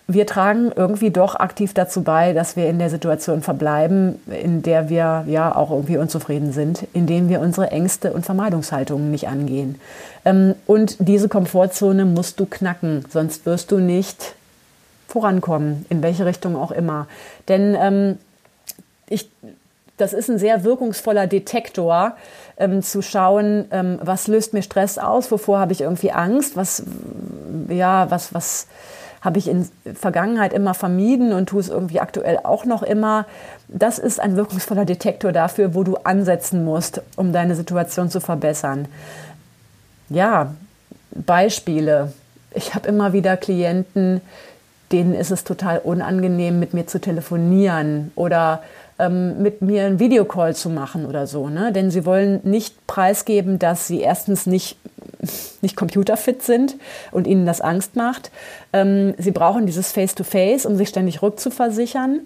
wir 0.08 0.28
tragen 0.28 0.72
irgendwie 0.74 1.10
doch 1.10 1.36
aktiv 1.36 1.74
dazu 1.74 2.04
bei, 2.04 2.32
dass 2.32 2.56
wir 2.56 2.70
in 2.70 2.78
der 2.78 2.92
Situation 2.92 3.42
verbleiben, 3.42 4.22
in 4.28 4.62
der 4.62 4.88
wir 4.88 5.26
ja 5.28 5.54
auch 5.54 5.72
irgendwie 5.72 5.98
unzufrieden 5.98 6.54
sind, 6.54 6.88
indem 6.94 7.28
wir 7.28 7.42
unsere 7.42 7.72
Ängste 7.72 8.14
und 8.14 8.24
Vermeidungshaltungen 8.24 9.10
nicht 9.10 9.28
angehen. 9.28 9.82
Ähm, 10.24 10.54
und 10.68 10.96
diese 11.00 11.28
Komfortzone 11.28 12.06
musst 12.06 12.40
du 12.40 12.46
knacken, 12.46 13.04
sonst 13.10 13.48
wirst 13.48 13.72
du 13.72 13.80
nicht 13.80 14.36
vorankommen, 15.08 15.88
in 15.90 16.04
welche 16.04 16.28
Richtung 16.28 16.56
auch 16.56 16.72
immer. 16.72 17.08
Denn 17.48 17.76
ähm, 17.80 18.18
ich, 19.10 19.32
das 19.98 20.14
ist 20.14 20.30
ein 20.30 20.38
sehr 20.38 20.64
wirkungsvoller 20.64 21.28
Detektor, 21.28 22.16
ähm, 22.58 22.82
zu 22.82 23.02
schauen, 23.02 23.66
ähm, 23.72 24.00
was 24.02 24.28
löst 24.28 24.54
mir 24.54 24.62
Stress 24.62 24.98
aus, 24.98 25.32
wovor 25.32 25.60
habe 25.60 25.74
ich 25.74 25.82
irgendwie 25.82 26.12
Angst, 26.12 26.56
was, 26.56 26.84
ja, 27.70 28.10
was, 28.10 28.34
was 28.34 28.68
habe 29.22 29.40
ich 29.40 29.48
in 29.48 29.68
Vergangenheit 29.96 30.54
immer 30.54 30.74
vermieden 30.74 31.34
und 31.34 31.50
tue 31.50 31.60
es 31.60 31.70
irgendwie 31.70 32.00
aktuell 32.00 32.40
auch 32.44 32.66
noch 32.66 32.84
immer. 32.84 33.26
Das 33.68 34.00
ist 34.00 34.20
ein 34.20 34.36
wirkungsvoller 34.36 34.86
Detektor 34.86 35.32
dafür, 35.32 35.74
wo 35.74 35.84
du 35.84 35.98
ansetzen 35.98 36.64
musst, 36.64 37.02
um 37.16 37.34
deine 37.34 37.56
Situation 37.56 38.10
zu 38.10 38.22
verbessern. 38.22 38.88
Ja, 40.10 40.54
Beispiele. 41.12 42.14
Ich 42.54 42.76
habe 42.76 42.88
immer 42.88 43.12
wieder 43.12 43.38
Klienten, 43.38 44.22
denen 44.92 45.14
ist 45.14 45.32
es 45.32 45.44
total 45.44 45.80
unangenehm, 45.80 46.60
mit 46.60 46.74
mir 46.74 46.88
zu 46.88 47.02
telefonieren 47.02 48.12
oder 48.16 48.62
ähm, 49.00 49.42
mit 49.42 49.62
mir 49.62 49.86
einen 49.86 50.00
Videocall 50.00 50.56
zu 50.56 50.70
machen 50.70 51.06
oder 51.06 51.28
so. 51.28 51.50
Ne? 51.50 51.72
Denn 51.72 51.92
sie 51.92 52.06
wollen 52.06 52.40
nicht 52.44 52.88
preisgeben, 52.88 53.60
dass 53.60 53.88
sie 53.88 54.02
erstens 54.02 54.46
nicht, 54.46 54.78
nicht 55.62 55.76
computerfit 55.76 56.42
sind 56.42 56.76
und 57.12 57.28
ihnen 57.28 57.46
das 57.46 57.62
Angst 57.62 57.96
macht. 57.96 58.32
Ähm, 58.74 59.14
sie 59.18 59.32
brauchen 59.32 59.66
dieses 59.66 59.92
Face-to-Face, 59.92 60.64
-face, 60.64 60.68
um 60.68 60.76
sich 60.76 60.90
ständig 60.90 61.22
rückzuversichern 61.22 62.22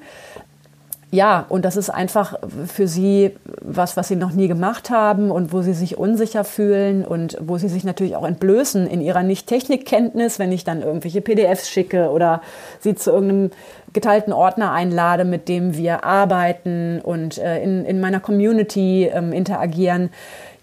ja, 1.13 1.45
und 1.49 1.65
das 1.65 1.75
ist 1.75 1.89
einfach 1.89 2.39
für 2.67 2.87
sie 2.87 3.35
was, 3.59 3.97
was 3.97 4.07
sie 4.07 4.15
noch 4.15 4.31
nie 4.31 4.47
gemacht 4.47 4.89
haben 4.89 5.29
und 5.29 5.51
wo 5.51 5.61
sie 5.61 5.73
sich 5.73 5.97
unsicher 5.97 6.45
fühlen 6.45 7.03
und 7.03 7.37
wo 7.41 7.57
sie 7.57 7.67
sich 7.67 7.83
natürlich 7.83 8.15
auch 8.15 8.25
entblößen 8.25 8.87
in 8.87 9.01
ihrer 9.01 9.21
Nicht-Technikkenntnis, 9.21 10.39
wenn 10.39 10.53
ich 10.53 10.63
dann 10.63 10.81
irgendwelche 10.81 11.19
PDFs 11.19 11.69
schicke 11.69 12.11
oder 12.11 12.41
sie 12.79 12.95
zu 12.95 13.11
irgendeinem 13.11 13.51
geteilten 13.93 14.33
Ordner 14.33 14.71
einlade, 14.71 15.25
mit 15.25 15.47
dem 15.49 15.75
wir 15.75 16.03
arbeiten 16.03 17.01
und 17.01 17.37
äh, 17.37 17.61
in, 17.61 17.85
in 17.85 17.99
meiner 17.99 18.19
Community 18.19 19.09
ähm, 19.13 19.33
interagieren. 19.33 20.09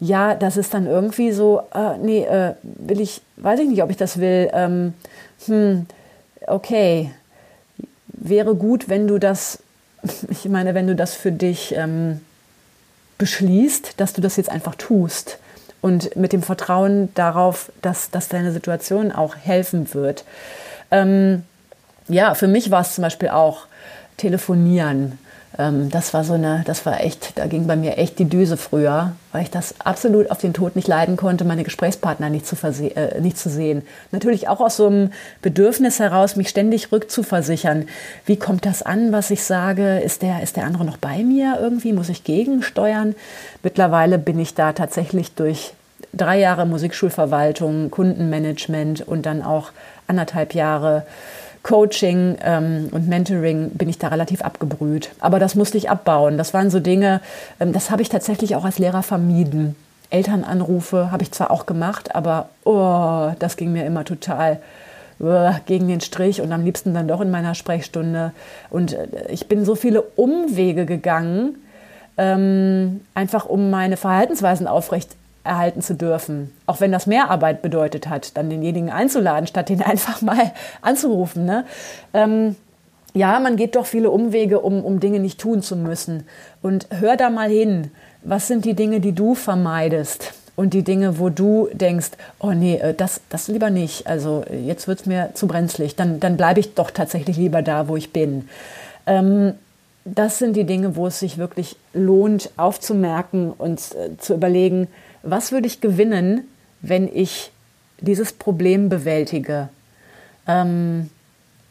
Ja, 0.00 0.35
das 0.35 0.56
ist 0.56 0.75
dann 0.75 0.87
irgendwie 0.87 1.32
so, 1.32 1.62
äh, 1.75 1.99
nee, 1.99 2.25
äh, 2.25 2.54
will 2.62 3.00
ich, 3.00 3.20
weiß 3.37 3.61
ich 3.61 3.68
nicht, 3.68 3.82
ob 3.82 3.90
ich 3.90 3.97
das 3.97 4.18
will. 4.20 4.49
Ähm, 4.52 4.94
hm, 5.47 5.87
okay, 6.47 7.11
wäre 8.06 8.54
gut, 8.54 8.88
wenn 8.88 9.06
du 9.06 9.18
das 9.18 9.58
ich 10.30 10.49
meine, 10.49 10.75
wenn 10.75 10.86
du 10.86 10.95
das 10.95 11.14
für 11.14 11.32
dich 11.32 11.75
ähm, 11.75 12.21
beschließt, 13.19 13.95
dass 14.00 14.12
du 14.12 14.21
das 14.21 14.36
jetzt 14.36 14.50
einfach 14.50 14.75
tust 14.75 15.38
und 15.80 16.17
mit 16.17 16.32
dem 16.32 16.43
Vertrauen 16.43 17.14
darauf, 17.14 17.73
dass, 17.82 18.10
dass 18.10 18.28
deine 18.28 18.52
Situation 18.52 19.12
auch 19.12 19.36
helfen 19.36 19.93
wird. 19.95 20.25
Ähm, 20.91 21.45
ja, 22.08 22.34
für 22.34 22.49
mich 22.49 22.71
war 22.71 22.82
es 22.82 22.94
zum 22.94 23.02
Beispiel 23.02 23.28
auch 23.28 23.66
telefonieren 24.16 25.18
ähm, 25.58 25.90
das 25.90 26.12
war 26.12 26.25
so 26.25 26.34
eine, 26.34 26.62
das 26.66 26.84
war 26.84 27.00
echt, 27.00 27.38
da 27.38 27.47
ging 27.47 27.66
bei 27.66 27.76
mir 27.76 27.97
echt 27.97 28.18
die 28.18 28.26
Düse 28.26 28.56
früher, 28.56 29.12
weil 29.32 29.42
ich 29.42 29.50
das 29.50 29.75
absolut 29.80 30.30
auf 30.30 30.38
den 30.38 30.52
Tod 30.52 30.76
nicht 30.76 30.88
leiden 30.88 31.16
konnte, 31.16 31.44
meine 31.44 31.64
Gesprächspartner 31.64 32.28
nicht 32.28 32.47
zu, 32.47 32.56
äh, 32.64 33.21
nicht 33.21 33.38
zu 33.38 33.49
sehen. 33.49 33.82
Natürlich 34.12 34.49
auch 34.49 34.60
aus 34.60 34.76
so 34.76 34.86
einem 34.86 35.10
Bedürfnis 35.42 35.99
heraus, 35.99 36.36
mich 36.36 36.49
ständig 36.49 36.92
rückzuversichern. 36.92 37.88
Wie 38.26 38.36
kommt 38.36 38.66
das 38.66 38.82
an, 38.82 39.12
was 39.12 39.30
ich 39.30 39.42
sage? 39.42 39.99
Ist 39.99 40.23
der, 40.23 40.42
ist 40.42 40.56
der 40.56 40.64
andere 40.64 40.84
noch 40.84 40.99
bei 40.99 41.23
mir 41.23 41.58
irgendwie? 41.60 41.92
Muss 41.92 42.08
ich 42.08 42.25
gegensteuern? 42.25 43.14
Mittlerweile 43.62 44.18
bin 44.18 44.38
ich 44.38 44.54
da 44.54 44.73
tatsächlich 44.73 45.34
durch 45.34 45.73
drei 46.12 46.38
Jahre 46.38 46.66
Musikschulverwaltung, 46.66 47.90
Kundenmanagement 47.90 49.06
und 49.06 49.26
dann 49.26 49.42
auch 49.42 49.71
anderthalb 50.06 50.54
Jahre 50.54 51.04
Coaching 51.69 52.39
ähm, 52.43 52.89
und 52.93 53.09
Mentoring 53.09 53.71
bin 53.73 53.91
ich 53.91 53.99
da 53.99 54.09
relativ 54.09 54.41
abgebrüht. 54.41 55.11
Aber 55.21 55.39
das 55.39 55.54
musste 55.54 55.76
ich 55.76 55.91
abbauen. 55.91 56.39
Das 56.39 56.54
waren 56.54 56.71
so 56.71 56.81
Dinge, 56.81 57.21
ähm, 57.61 57.75
das 57.75 57.91
habe 57.91 58.00
ich 58.00 58.09
tatsächlich 58.09 58.57
auch 58.57 58.65
als 58.65 58.78
Lehrer 58.78 59.02
vermieden. 59.02 59.76
Elternanrufe 60.09 61.13
habe 61.13 61.23
ich 61.23 61.33
zwar 61.33 61.50
auch 61.50 61.67
gemacht, 61.67 62.15
aber 62.15 62.49
oh, 62.65 63.33
das 63.39 63.59
ging 63.59 63.73
mir 63.73 63.85
immer 63.85 64.04
total 64.04 64.61
gegen 65.67 65.89
den 65.89 66.00
Strich 66.00 66.41
und 66.41 66.52
am 66.52 66.65
liebsten 66.65 66.95
dann 66.95 67.09
doch 67.09 67.21
in 67.21 67.33
meiner 67.33 67.57
Sprechstunde. 67.57 68.31
Und 68.71 68.93
äh, 68.93 69.09
ich 69.28 69.49
bin 69.49 69.65
so 69.65 69.75
viele 69.75 70.02
Umwege 70.02 70.87
gegangen, 70.87 71.57
ähm, 72.17 73.00
einfach 73.15 73.45
um 73.45 73.69
meine 73.69 73.97
Verhaltensweisen 73.97 74.69
aufrecht 74.69 75.17
erhalten 75.49 75.82
zu 75.82 75.95
dürfen. 75.95 76.52
Auch 76.67 76.80
wenn 76.80 76.93
das 76.93 77.06
mehr 77.06 77.30
Arbeit 77.30 77.63
bedeutet 77.63 78.08
hat, 78.08 78.37
dann 78.37 78.50
denjenigen 78.50 78.91
einzuladen, 78.91 79.47
statt 79.47 79.69
den 79.69 79.82
einfach 79.82 80.23
mal 80.23 80.52
anzurufen. 80.82 81.45
Ne? 81.45 81.65
Ähm, 82.15 82.56
ja, 83.15 83.41
man 83.41 83.56
geht 83.56 83.75
doch 83.75 83.87
viele 83.87 84.11
Umwege, 84.11 84.61
um, 84.61 84.84
um 84.84 85.00
Dinge 85.00 85.19
nicht 85.19 85.41
tun 85.41 85.63
zu 85.63 85.76
müssen. 85.76 86.25
Und 86.63 86.87
hör 86.91 87.17
da 87.17 87.30
mal 87.30 87.49
hin, 87.49 87.91
was 88.23 88.47
sind 88.47 88.65
die 88.65 88.75
Dinge, 88.75 89.00
die 89.00 89.13
du 89.13 89.34
vermeidest? 89.34 90.34
Und 90.54 90.75
die 90.75 90.82
Dinge, 90.82 91.21
wo 91.21 91.28
du 91.28 91.69
denkst, 91.73 92.11
oh 92.41 92.50
nee, 92.50 92.76
äh, 92.76 92.93
das, 92.93 93.21
das 93.30 93.49
lieber 93.49 93.71
nicht. 93.71 94.06
Also 94.06 94.45
jetzt 94.50 94.89
wird 94.89 95.00
es 95.00 95.06
mir 95.06 95.30
zu 95.34 95.47
brenzlig. 95.47 95.97
Dann, 95.97 96.21
dann 96.21 96.37
bleibe 96.37 96.61
ich 96.61 96.75
doch 96.75 96.91
tatsächlich 96.91 97.37
lieber 97.37 97.63
da, 97.63 97.89
wo 97.89 97.97
ich 97.97 98.13
bin. 98.13 98.49
Ähm, 99.06 99.54
das 100.04 100.39
sind 100.39 100.56
die 100.56 100.65
Dinge, 100.65 100.97
wo 100.97 101.06
es 101.06 101.19
sich 101.19 101.39
wirklich 101.39 101.76
lohnt, 101.93 102.50
aufzumerken 102.56 103.52
und 103.52 103.78
äh, 103.78 104.17
zu 104.19 104.34
überlegen, 104.34 104.89
was 105.30 105.52
würde 105.52 105.67
ich 105.67 105.80
gewinnen, 105.80 106.43
wenn 106.80 107.08
ich 107.12 107.50
dieses 108.00 108.32
Problem 108.32 108.88
bewältige? 108.88 109.69
Ähm, 110.47 111.10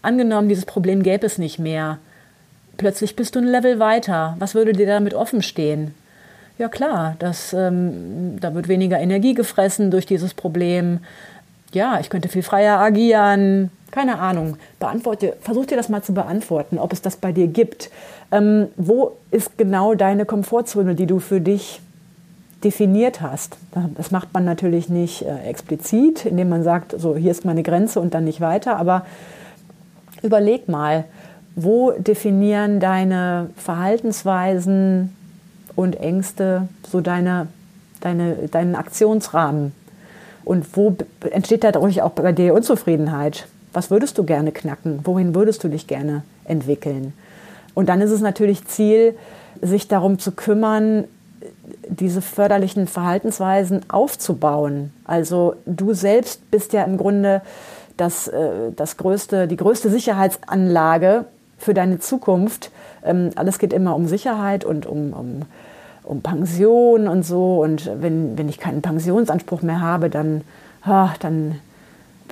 angenommen, 0.02 0.50
dieses 0.50 0.66
Problem 0.66 1.04
gäbe 1.04 1.26
es 1.26 1.38
nicht 1.38 1.60
mehr. 1.60 2.00
Plötzlich 2.78 3.16
bist 3.16 3.36
du 3.36 3.40
ein 3.40 3.46
Level 3.46 3.80
weiter. 3.80 4.36
Was 4.40 4.54
würde 4.54 4.74
dir 4.74 4.86
damit 4.86 5.14
offen 5.14 5.42
stehen? 5.42 5.94
Ja 6.58 6.70
klar, 6.70 7.16
das, 7.20 7.54
ähm, 7.54 8.38
da 8.40 8.54
wird 8.56 8.68
weniger 8.68 9.00
Energie 9.00 9.34
gefressen 9.34 9.92
durch 9.92 10.06
dieses 10.06 10.34
Problem. 10.34 11.00
Ja, 11.72 12.00
ich 12.00 12.10
könnte 12.10 12.30
viel 12.30 12.44
freier 12.44 12.80
agieren. 12.80 13.72
Keine 13.92 14.20
Ahnung. 14.20 14.58
Beantworte, 14.80 15.38
versuch 15.42 15.66
dir 15.66 15.78
das 15.78 15.90
mal 15.90 16.02
zu 16.02 16.14
beantworten, 16.14 16.78
ob 16.80 16.94
es 16.94 17.02
das 17.02 17.18
bei 17.18 17.32
dir 17.32 17.48
gibt. 17.48 17.90
Ähm, 18.32 18.68
wo 18.76 19.18
ist 19.32 19.58
genau 19.58 19.94
deine 19.94 20.26
Komfortzone, 20.26 20.96
die 20.96 21.06
du 21.06 21.20
für 21.20 21.42
dich 21.42 21.82
definiert 22.64 23.22
hast. 23.22 23.58
Das 23.96 24.12
macht 24.12 24.34
man 24.34 24.46
natürlich 24.46 24.90
nicht 24.90 25.24
äh, 25.24 25.48
explizit, 25.48 26.26
indem 26.26 26.50
man 26.50 26.64
sagt, 26.64 26.96
so 26.98 27.16
hier 27.16 27.32
ist 27.32 27.46
meine 27.46 27.64
Grenze 27.64 28.00
und 28.00 28.14
dann 28.14 28.24
nicht 28.24 28.42
weiter, 28.42 28.78
aber 28.78 29.06
überleg 30.24 30.68
mal, 30.68 31.06
wo 31.56 31.92
definieren 31.92 32.80
deine 32.80 33.50
Verhaltensweisen 33.56 35.16
und 35.76 35.96
Ängste 36.00 36.68
so 36.90 37.02
deine, 37.02 37.48
deine, 38.00 38.48
deinen 38.50 38.76
Aktionsrahmen? 38.76 39.72
Und 40.44 40.78
wo 40.78 40.96
entsteht 41.30 41.64
dadurch 41.64 42.02
auch 42.02 42.12
bei 42.12 42.32
dir 42.32 42.54
Unzufriedenheit? 42.54 43.48
Was 43.74 43.92
würdest 43.92 44.18
du 44.18 44.24
gerne 44.24 44.52
knacken? 44.52 45.02
Wohin 45.04 45.36
würdest 45.36 45.64
du 45.64 45.68
dich 45.68 45.88
gerne 45.88 46.24
entwickeln? 46.46 47.14
Und 47.74 47.90
dann 47.90 48.02
ist 48.02 48.12
es 48.12 48.22
natürlich 48.22 48.66
Ziel, 48.66 49.16
sich 49.62 49.88
darum 49.88 50.20
zu 50.20 50.32
kümmern, 50.32 51.04
diese 51.88 52.22
förderlichen 52.22 52.88
Verhaltensweisen 52.88 53.82
aufzubauen. 53.90 54.94
Also 55.06 55.56
du 55.66 55.94
selbst 55.94 56.50
bist 56.52 56.74
ja 56.74 56.84
im 56.84 56.98
Grunde 56.98 57.42
das, 57.98 58.28
äh, 58.28 58.72
das 58.76 58.98
größte, 58.98 59.48
die 59.48 59.58
größte 59.58 59.90
Sicherheitsanlage 59.90 61.26
für 61.58 61.74
deine 61.74 62.00
Zukunft. 62.00 62.72
Ähm, 63.04 63.32
alles 63.36 63.60
geht 63.60 63.74
immer 63.74 63.96
um 63.96 64.08
Sicherheit 64.08 64.64
und 64.64 64.86
um, 64.86 65.14
um, 65.14 65.42
um 66.04 66.22
Pension 66.22 67.08
und 67.08 67.24
so. 67.24 67.62
Und 67.62 67.90
wenn, 68.00 68.38
wenn 68.38 68.50
ich 68.50 68.60
keinen 68.60 68.82
Pensionsanspruch 68.82 69.62
mehr 69.62 69.82
habe, 69.82 70.10
dann, 70.10 70.42
ach, 70.84 71.18
dann 71.18 71.60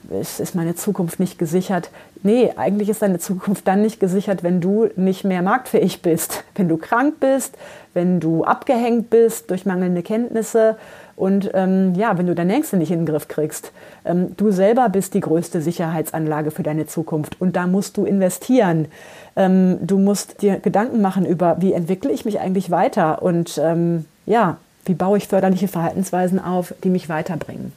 ist, 0.09 0.55
meine 0.55 0.75
Zukunft 0.75 1.19
nicht 1.19 1.37
gesichert. 1.37 1.89
Nee, 2.23 2.51
eigentlich 2.55 2.89
ist 2.89 3.01
deine 3.01 3.19
Zukunft 3.19 3.67
dann 3.67 3.81
nicht 3.81 3.99
gesichert, 3.99 4.43
wenn 4.43 4.61
du 4.61 4.89
nicht 4.95 5.23
mehr 5.23 5.41
marktfähig 5.41 6.01
bist. 6.01 6.43
Wenn 6.55 6.67
du 6.67 6.77
krank 6.77 7.19
bist, 7.19 7.55
wenn 7.93 8.19
du 8.19 8.43
abgehängt 8.43 9.09
bist 9.09 9.49
durch 9.51 9.65
mangelnde 9.65 10.03
Kenntnisse 10.03 10.77
und 11.15 11.49
ähm, 11.53 11.93
ja, 11.95 12.17
wenn 12.17 12.27
du 12.27 12.35
deine 12.35 12.53
Ängste 12.53 12.77
nicht 12.77 12.91
in 12.91 12.99
den 12.99 13.05
Griff 13.05 13.27
kriegst. 13.27 13.71
Ähm, 14.03 14.35
du 14.37 14.51
selber 14.51 14.89
bist 14.89 15.13
die 15.13 15.21
größte 15.21 15.61
Sicherheitsanlage 15.61 16.51
für 16.51 16.63
deine 16.63 16.87
Zukunft 16.87 17.39
und 17.39 17.55
da 17.55 17.67
musst 17.67 17.97
du 17.97 18.05
investieren. 18.05 18.87
Ähm, 19.35 19.77
du 19.81 19.97
musst 19.97 20.41
dir 20.41 20.59
Gedanken 20.59 21.01
machen 21.01 21.25
über, 21.25 21.57
wie 21.61 21.73
entwickle 21.73 22.11
ich 22.11 22.25
mich 22.25 22.39
eigentlich 22.39 22.69
weiter 22.69 23.21
und 23.21 23.59
ähm, 23.63 24.05
ja, 24.25 24.57
wie 24.85 24.93
baue 24.93 25.17
ich 25.17 25.27
förderliche 25.27 25.67
Verhaltensweisen 25.67 26.43
auf, 26.43 26.73
die 26.83 26.89
mich 26.89 27.09
weiterbringen. 27.09 27.71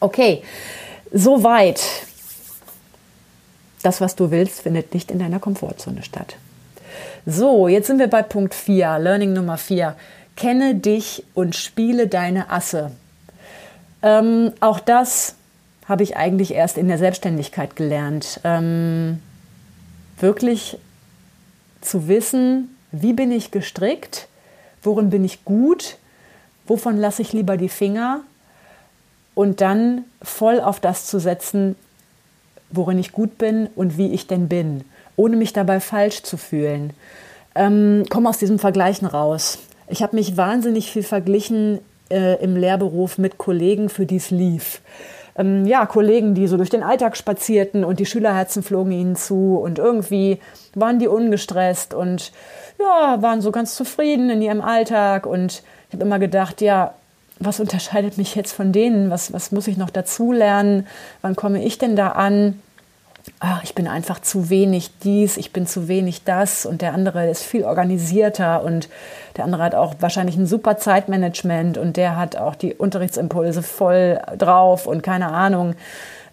Okay, 0.00 0.42
soweit. 1.14 1.80
Das, 3.82 4.00
was 4.00 4.16
du 4.16 4.30
willst, 4.30 4.62
findet 4.62 4.92
nicht 4.92 5.10
in 5.10 5.18
deiner 5.18 5.38
Komfortzone 5.38 6.02
statt. 6.02 6.36
So, 7.26 7.68
jetzt 7.68 7.86
sind 7.86 7.98
wir 7.98 8.08
bei 8.08 8.22
Punkt 8.22 8.54
4, 8.54 8.98
Learning 8.98 9.32
Nummer 9.32 9.56
4. 9.56 9.96
Kenne 10.36 10.74
dich 10.74 11.24
und 11.34 11.54
spiele 11.54 12.08
deine 12.08 12.50
Asse. 12.50 12.90
Ähm, 14.02 14.52
auch 14.60 14.80
das 14.80 15.36
habe 15.86 16.02
ich 16.02 16.16
eigentlich 16.16 16.52
erst 16.52 16.76
in 16.76 16.88
der 16.88 16.98
Selbstständigkeit 16.98 17.76
gelernt. 17.76 18.40
Ähm, 18.42 19.20
wirklich 20.18 20.78
zu 21.80 22.08
wissen, 22.08 22.74
wie 22.90 23.12
bin 23.12 23.30
ich 23.30 23.50
gestrickt, 23.50 24.28
worin 24.82 25.10
bin 25.10 25.24
ich 25.24 25.44
gut, 25.44 25.98
wovon 26.66 26.96
lasse 26.96 27.22
ich 27.22 27.32
lieber 27.32 27.56
die 27.56 27.68
Finger 27.68 28.22
und 29.34 29.60
dann 29.60 30.04
voll 30.22 30.60
auf 30.60 30.80
das 30.80 31.06
zu 31.06 31.18
setzen, 31.18 31.76
worin 32.70 32.98
ich 32.98 33.12
gut 33.12 33.38
bin 33.38 33.68
und 33.76 33.98
wie 33.98 34.12
ich 34.12 34.26
denn 34.26 34.48
bin, 34.48 34.84
ohne 35.16 35.36
mich 35.36 35.52
dabei 35.52 35.80
falsch 35.80 36.22
zu 36.22 36.36
fühlen. 36.36 36.92
Ähm, 37.54 38.04
komm 38.10 38.26
aus 38.26 38.38
diesem 38.38 38.58
Vergleichen 38.58 39.06
raus. 39.06 39.58
Ich 39.88 40.02
habe 40.02 40.16
mich 40.16 40.36
wahnsinnig 40.36 40.90
viel 40.90 41.02
verglichen 41.02 41.78
äh, 42.10 42.42
im 42.42 42.56
Lehrberuf 42.56 43.18
mit 43.18 43.38
Kollegen, 43.38 43.88
für 43.88 44.06
die 44.06 44.16
es 44.16 44.30
lief. 44.30 44.80
Ähm, 45.36 45.66
ja, 45.66 45.86
Kollegen, 45.86 46.34
die 46.34 46.46
so 46.46 46.56
durch 46.56 46.70
den 46.70 46.82
Alltag 46.82 47.16
spazierten 47.16 47.84
und 47.84 48.00
die 48.00 48.06
Schülerherzen 48.06 48.62
flogen 48.62 48.92
ihnen 48.92 49.16
zu 49.16 49.58
und 49.62 49.78
irgendwie 49.78 50.38
waren 50.74 50.98
die 50.98 51.08
ungestresst 51.08 51.92
und 51.92 52.32
ja, 52.78 53.20
waren 53.20 53.40
so 53.40 53.50
ganz 53.50 53.74
zufrieden 53.74 54.30
in 54.30 54.42
ihrem 54.42 54.60
Alltag 54.60 55.26
und 55.26 55.62
ich 55.88 55.94
habe 55.94 56.04
immer 56.04 56.18
gedacht, 56.18 56.60
ja, 56.60 56.94
was 57.38 57.60
unterscheidet 57.60 58.18
mich 58.18 58.34
jetzt 58.34 58.52
von 58.52 58.72
denen? 58.72 59.10
Was, 59.10 59.32
was 59.32 59.52
muss 59.52 59.66
ich 59.66 59.76
noch 59.76 59.90
dazulernen? 59.90 60.86
Wann 61.20 61.36
komme 61.36 61.62
ich 61.62 61.78
denn 61.78 61.96
da 61.96 62.10
an? 62.10 62.60
ach, 63.40 63.62
ich 63.64 63.74
bin 63.74 63.88
einfach 63.88 64.20
zu 64.20 64.50
wenig 64.50 64.90
dies, 65.02 65.36
ich 65.36 65.52
bin 65.52 65.66
zu 65.66 65.88
wenig 65.88 66.24
das 66.24 66.66
und 66.66 66.82
der 66.82 66.92
andere 66.92 67.30
ist 67.30 67.42
viel 67.42 67.64
organisierter 67.64 68.62
und 68.62 68.88
der 69.36 69.44
andere 69.44 69.62
hat 69.62 69.74
auch 69.74 69.94
wahrscheinlich 70.00 70.36
ein 70.36 70.46
super 70.46 70.76
Zeitmanagement 70.76 71.78
und 71.78 71.96
der 71.96 72.16
hat 72.16 72.36
auch 72.36 72.54
die 72.54 72.74
Unterrichtsimpulse 72.74 73.62
voll 73.62 74.20
drauf 74.36 74.86
und 74.86 75.02
keine 75.02 75.28
Ahnung, 75.28 75.74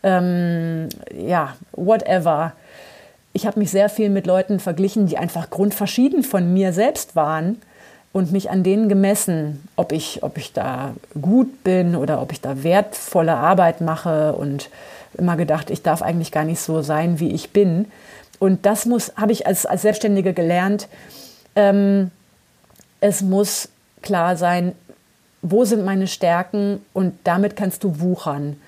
ähm, 0.04 0.90
ja, 1.16 1.56
whatever. 1.72 2.54
Ich 3.34 3.46
habe 3.48 3.60
mich 3.60 3.72
sehr 3.72 3.88
viel 3.88 4.10
mit 4.10 4.28
Leuten 4.28 4.60
verglichen, 4.60 5.06
die 5.06 5.18
einfach 5.18 5.50
grundverschieden 5.50 6.24
von 6.24 6.52
mir 6.54 6.74
selbst 6.74 7.16
waren 7.16 7.62
und 8.14 8.32
mich 8.32 8.50
an 8.50 8.64
denen 8.64 8.90
gemessen, 8.90 9.68
ob 9.76 9.92
ich, 9.92 10.22
ob 10.24 10.38
ich 10.38 10.54
da 10.54 10.94
gut 11.20 11.64
bin 11.64 11.96
oder 11.96 12.22
ob 12.22 12.32
ich 12.32 12.42
da 12.42 12.64
wertvolle 12.64 13.36
Arbeit 13.36 13.82
mache 13.82 14.34
und 14.34 14.70
immer 15.18 15.38
gedacht, 15.38 15.70
ich 15.70 15.82
darf 15.82 16.02
eigentlich 16.02 16.32
gar 16.32 16.44
nicht 16.44 16.60
so 16.60 16.82
sein, 16.82 17.20
wie 17.20 17.32
ich 17.32 17.52
bin. 17.52 17.86
Und 18.40 18.66
das 18.66 18.86
muss, 18.86 19.14
habe 19.16 19.32
ich 19.32 19.48
als, 19.48 19.66
als 19.66 19.84
Selbstständige 19.84 20.34
gelernt. 20.34 20.88
Ähm, 21.56 22.12
es 23.00 23.22
muss 23.22 23.70
klar 24.02 24.36
sein, 24.36 24.74
wo 25.42 25.64
sind 25.64 25.86
meine 25.86 26.08
Stärken 26.08 26.84
und 26.94 27.14
damit 27.24 27.56
kannst 27.56 27.84
du 27.84 28.00
wuchern. 28.00 28.60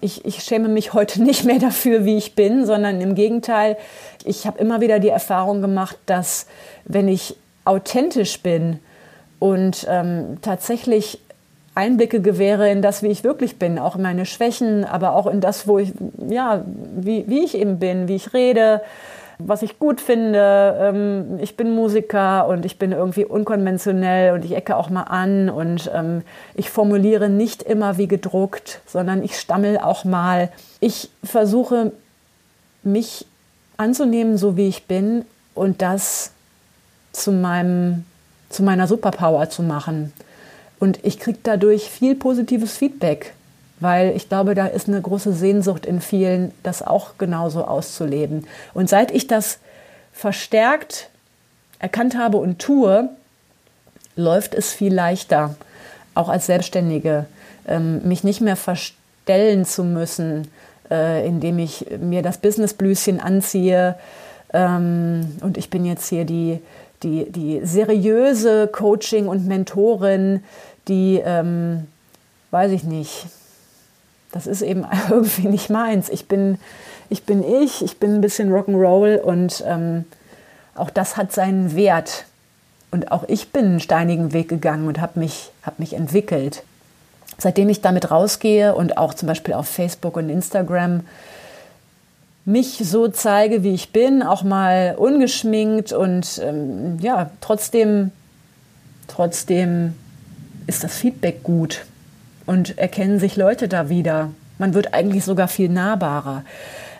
Ich, 0.00 0.24
ich, 0.24 0.42
schäme 0.42 0.68
mich 0.68 0.92
heute 0.92 1.22
nicht 1.22 1.44
mehr 1.44 1.58
dafür, 1.58 2.04
wie 2.04 2.16
ich 2.16 2.34
bin, 2.34 2.66
sondern 2.66 3.00
im 3.00 3.14
Gegenteil, 3.14 3.76
ich 4.24 4.46
habe 4.46 4.58
immer 4.58 4.80
wieder 4.80 4.98
die 5.00 5.08
Erfahrung 5.08 5.60
gemacht, 5.60 5.96
dass 6.06 6.46
wenn 6.84 7.08
ich 7.08 7.36
authentisch 7.64 8.40
bin 8.40 8.80
und 9.38 9.86
ähm, 9.88 10.38
tatsächlich 10.42 11.20
Einblicke 11.74 12.20
gewähre 12.20 12.70
in 12.70 12.80
das, 12.80 13.02
wie 13.02 13.08
ich 13.08 13.22
wirklich 13.22 13.58
bin, 13.58 13.78
auch 13.78 13.96
in 13.96 14.02
meine 14.02 14.24
Schwächen, 14.24 14.84
aber 14.84 15.14
auch 15.14 15.26
in 15.26 15.40
das, 15.40 15.68
wo 15.68 15.78
ich, 15.78 15.92
ja, 16.28 16.64
wie, 16.96 17.24
wie 17.28 17.44
ich 17.44 17.54
eben 17.54 17.78
bin, 17.78 18.08
wie 18.08 18.16
ich 18.16 18.32
rede, 18.32 18.80
was 19.38 19.60
ich 19.60 19.78
gut 19.78 20.00
finde. 20.00 20.76
Ähm, 20.80 21.38
ich 21.40 21.56
bin 21.56 21.74
Musiker 21.74 22.46
und 22.48 22.64
ich 22.64 22.78
bin 22.78 22.92
irgendwie 22.92 23.26
unkonventionell 23.26 24.32
und 24.32 24.44
ich 24.44 24.56
ecke 24.56 24.76
auch 24.76 24.88
mal 24.88 25.02
an 25.02 25.50
und 25.50 25.90
ähm, 25.94 26.22
ich 26.54 26.70
formuliere 26.70 27.28
nicht 27.28 27.62
immer 27.62 27.98
wie 27.98 28.08
gedruckt, 28.08 28.80
sondern 28.86 29.22
ich 29.22 29.38
stammel 29.38 29.78
auch 29.78 30.04
mal. 30.04 30.50
Ich 30.80 31.10
versuche, 31.22 31.92
mich 32.82 33.26
anzunehmen, 33.76 34.38
so 34.38 34.56
wie 34.56 34.68
ich 34.68 34.86
bin 34.86 35.24
und 35.54 35.82
das 35.82 36.32
zu 37.12 37.32
meinem, 37.32 38.06
zu 38.48 38.62
meiner 38.62 38.86
Superpower 38.86 39.48
zu 39.48 39.62
machen. 39.62 40.12
Und 40.78 41.04
ich 41.04 41.18
kriege 41.18 41.38
dadurch 41.42 41.90
viel 41.90 42.14
positives 42.14 42.76
Feedback, 42.76 43.32
weil 43.80 44.14
ich 44.14 44.28
glaube, 44.28 44.54
da 44.54 44.66
ist 44.66 44.88
eine 44.88 45.00
große 45.00 45.32
Sehnsucht 45.32 45.86
in 45.86 46.00
vielen, 46.00 46.52
das 46.62 46.82
auch 46.82 47.18
genauso 47.18 47.64
auszuleben. 47.64 48.46
Und 48.74 48.88
seit 48.88 49.10
ich 49.10 49.26
das 49.26 49.58
verstärkt 50.12 51.10
erkannt 51.78 52.16
habe 52.16 52.38
und 52.38 52.58
tue, 52.58 53.08
läuft 54.16 54.54
es 54.54 54.72
viel 54.72 54.94
leichter, 54.94 55.54
auch 56.14 56.28
als 56.28 56.46
Selbstständige, 56.46 57.26
ähm, 57.66 58.06
mich 58.08 58.24
nicht 58.24 58.40
mehr 58.40 58.56
verstellen 58.56 59.64
zu 59.66 59.84
müssen, 59.84 60.48
äh, 60.90 61.26
indem 61.26 61.58
ich 61.58 61.86
mir 62.00 62.22
das 62.22 62.38
Businessblüschen 62.38 63.20
anziehe. 63.20 63.96
Ähm, 64.52 65.36
und 65.42 65.58
ich 65.58 65.68
bin 65.68 65.84
jetzt 65.84 66.08
hier 66.08 66.24
die, 66.24 66.60
die, 67.02 67.30
die 67.30 67.60
seriöse 67.64 68.68
Coaching- 68.68 69.28
und 69.28 69.46
Mentorin, 69.46 70.42
die, 70.88 71.20
ähm, 71.24 71.86
weiß 72.50 72.72
ich 72.72 72.84
nicht, 72.84 73.26
das 74.32 74.46
ist 74.46 74.62
eben 74.62 74.86
irgendwie 75.10 75.48
nicht 75.48 75.70
meins. 75.70 76.08
Ich 76.08 76.28
bin 76.28 76.58
ich, 77.08 77.24
bin 77.24 77.44
ich, 77.44 77.84
ich 77.84 77.98
bin 77.98 78.14
ein 78.14 78.20
bisschen 78.20 78.52
Rock'n'Roll 78.52 79.18
und 79.18 79.62
ähm, 79.66 80.04
auch 80.74 80.90
das 80.90 81.16
hat 81.16 81.32
seinen 81.32 81.76
Wert. 81.76 82.24
Und 82.90 83.12
auch 83.12 83.24
ich 83.28 83.52
bin 83.52 83.64
einen 83.64 83.80
steinigen 83.80 84.32
Weg 84.32 84.48
gegangen 84.48 84.88
und 84.88 85.00
habe 85.00 85.20
mich, 85.20 85.50
hab 85.62 85.78
mich 85.78 85.94
entwickelt. 85.94 86.62
Seitdem 87.38 87.68
ich 87.68 87.80
damit 87.80 88.10
rausgehe 88.10 88.74
und 88.74 88.96
auch 88.96 89.14
zum 89.14 89.28
Beispiel 89.28 89.54
auf 89.54 89.68
Facebook 89.68 90.16
und 90.16 90.30
Instagram 90.30 91.02
mich 92.46 92.80
so 92.84 93.08
zeige, 93.08 93.64
wie 93.64 93.74
ich 93.74 93.90
bin, 93.90 94.22
auch 94.22 94.44
mal 94.44 94.94
ungeschminkt 94.96 95.92
und 95.92 96.40
ähm, 96.42 96.98
ja, 97.00 97.30
trotzdem, 97.40 98.12
trotzdem 99.08 99.94
ist 100.68 100.84
das 100.84 100.96
Feedback 100.96 101.42
gut 101.42 101.84
und 102.46 102.78
erkennen 102.78 103.18
sich 103.18 103.36
Leute 103.36 103.66
da 103.66 103.88
wieder. 103.88 104.30
Man 104.58 104.74
wird 104.74 104.94
eigentlich 104.94 105.24
sogar 105.24 105.48
viel 105.48 105.68
nahbarer. 105.68 106.44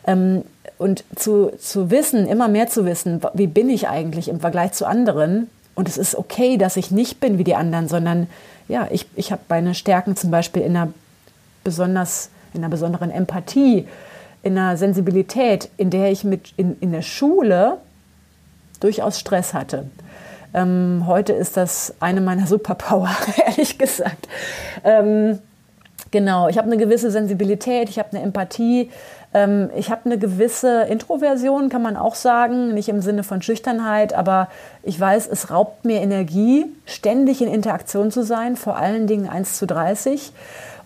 Ähm, 0.06 0.42
und 0.78 1.04
zu, 1.14 1.52
zu 1.59 1.90
wissen, 1.90 2.26
immer 2.26 2.48
mehr 2.48 2.66
zu 2.66 2.85
wissen, 2.85 3.22
wie 3.32 3.46
bin 3.46 3.70
ich 3.70 3.88
eigentlich 3.88 4.28
im 4.28 4.40
Vergleich 4.40 4.72
zu 4.72 4.85
anderen. 4.85 5.48
Und 5.76 5.88
es 5.88 5.96
ist 5.96 6.16
okay, 6.16 6.59
dass 6.59 6.76
ich 6.76 6.90
nicht 6.90 7.20
bin 7.20 7.38
wie 7.38 7.44
die 7.44 7.54
anderen, 7.54 7.88
sondern 7.88 8.26
ja, 8.68 8.88
ich, 8.90 9.06
ich 9.14 9.30
habe 9.30 9.42
meine 9.48 9.74
Stärken 9.74 10.16
zum 10.16 10.32
Beispiel 10.32 10.62
in 10.62 10.76
einer 10.76 10.92
besonders, 11.62 12.30
in 12.52 12.62
einer 12.62 12.68
besonderen 12.68 13.11
Empathie 13.11 13.87
in 14.46 14.56
einer 14.56 14.76
Sensibilität, 14.76 15.70
in 15.76 15.90
der 15.90 16.12
ich 16.12 16.22
mit 16.22 16.54
in, 16.56 16.76
in 16.80 16.92
der 16.92 17.02
Schule 17.02 17.78
durchaus 18.78 19.18
Stress 19.18 19.52
hatte. 19.54 19.87
Ähm, 20.54 21.02
heute 21.09 21.32
ist 21.32 21.56
das 21.56 21.94
eine 21.98 22.20
meiner 22.20 22.46
Superpower, 22.46 23.11
ehrlich 23.44 23.76
gesagt. 23.76 24.28
Ähm, 24.85 25.40
genau, 26.12 26.48
ich 26.48 26.59
habe 26.59 26.68
eine 26.68 26.76
gewisse 26.76 27.11
Sensibilität, 27.11 27.88
ich 27.88 27.98
habe 27.98 28.11
eine 28.12 28.22
Empathie, 28.22 28.92
ähm, 29.35 29.68
ich 29.74 29.90
habe 29.90 30.02
eine 30.04 30.16
gewisse 30.16 30.82
Introversion, 30.82 31.68
kann 31.68 31.82
man 31.82 31.96
auch 31.96 32.14
sagen, 32.14 32.72
nicht 32.72 32.88
im 32.88 33.02
Sinne 33.02 33.24
von 33.24 33.42
Schüchternheit, 33.42 34.14
aber 34.14 34.46
ich 34.85 34.98
weiß, 34.98 35.26
es 35.26 35.50
raubt 35.50 35.85
mir 35.85 36.00
Energie, 36.00 36.66
ständig 36.85 37.42
in 37.42 37.52
Interaktion 37.52 38.12
zu 38.12 38.22
sein, 38.22 38.54
vor 38.54 38.76
allen 38.76 39.09
Dingen 39.09 39.28
1 39.28 39.59
zu 39.59 39.66
30. 39.66 40.32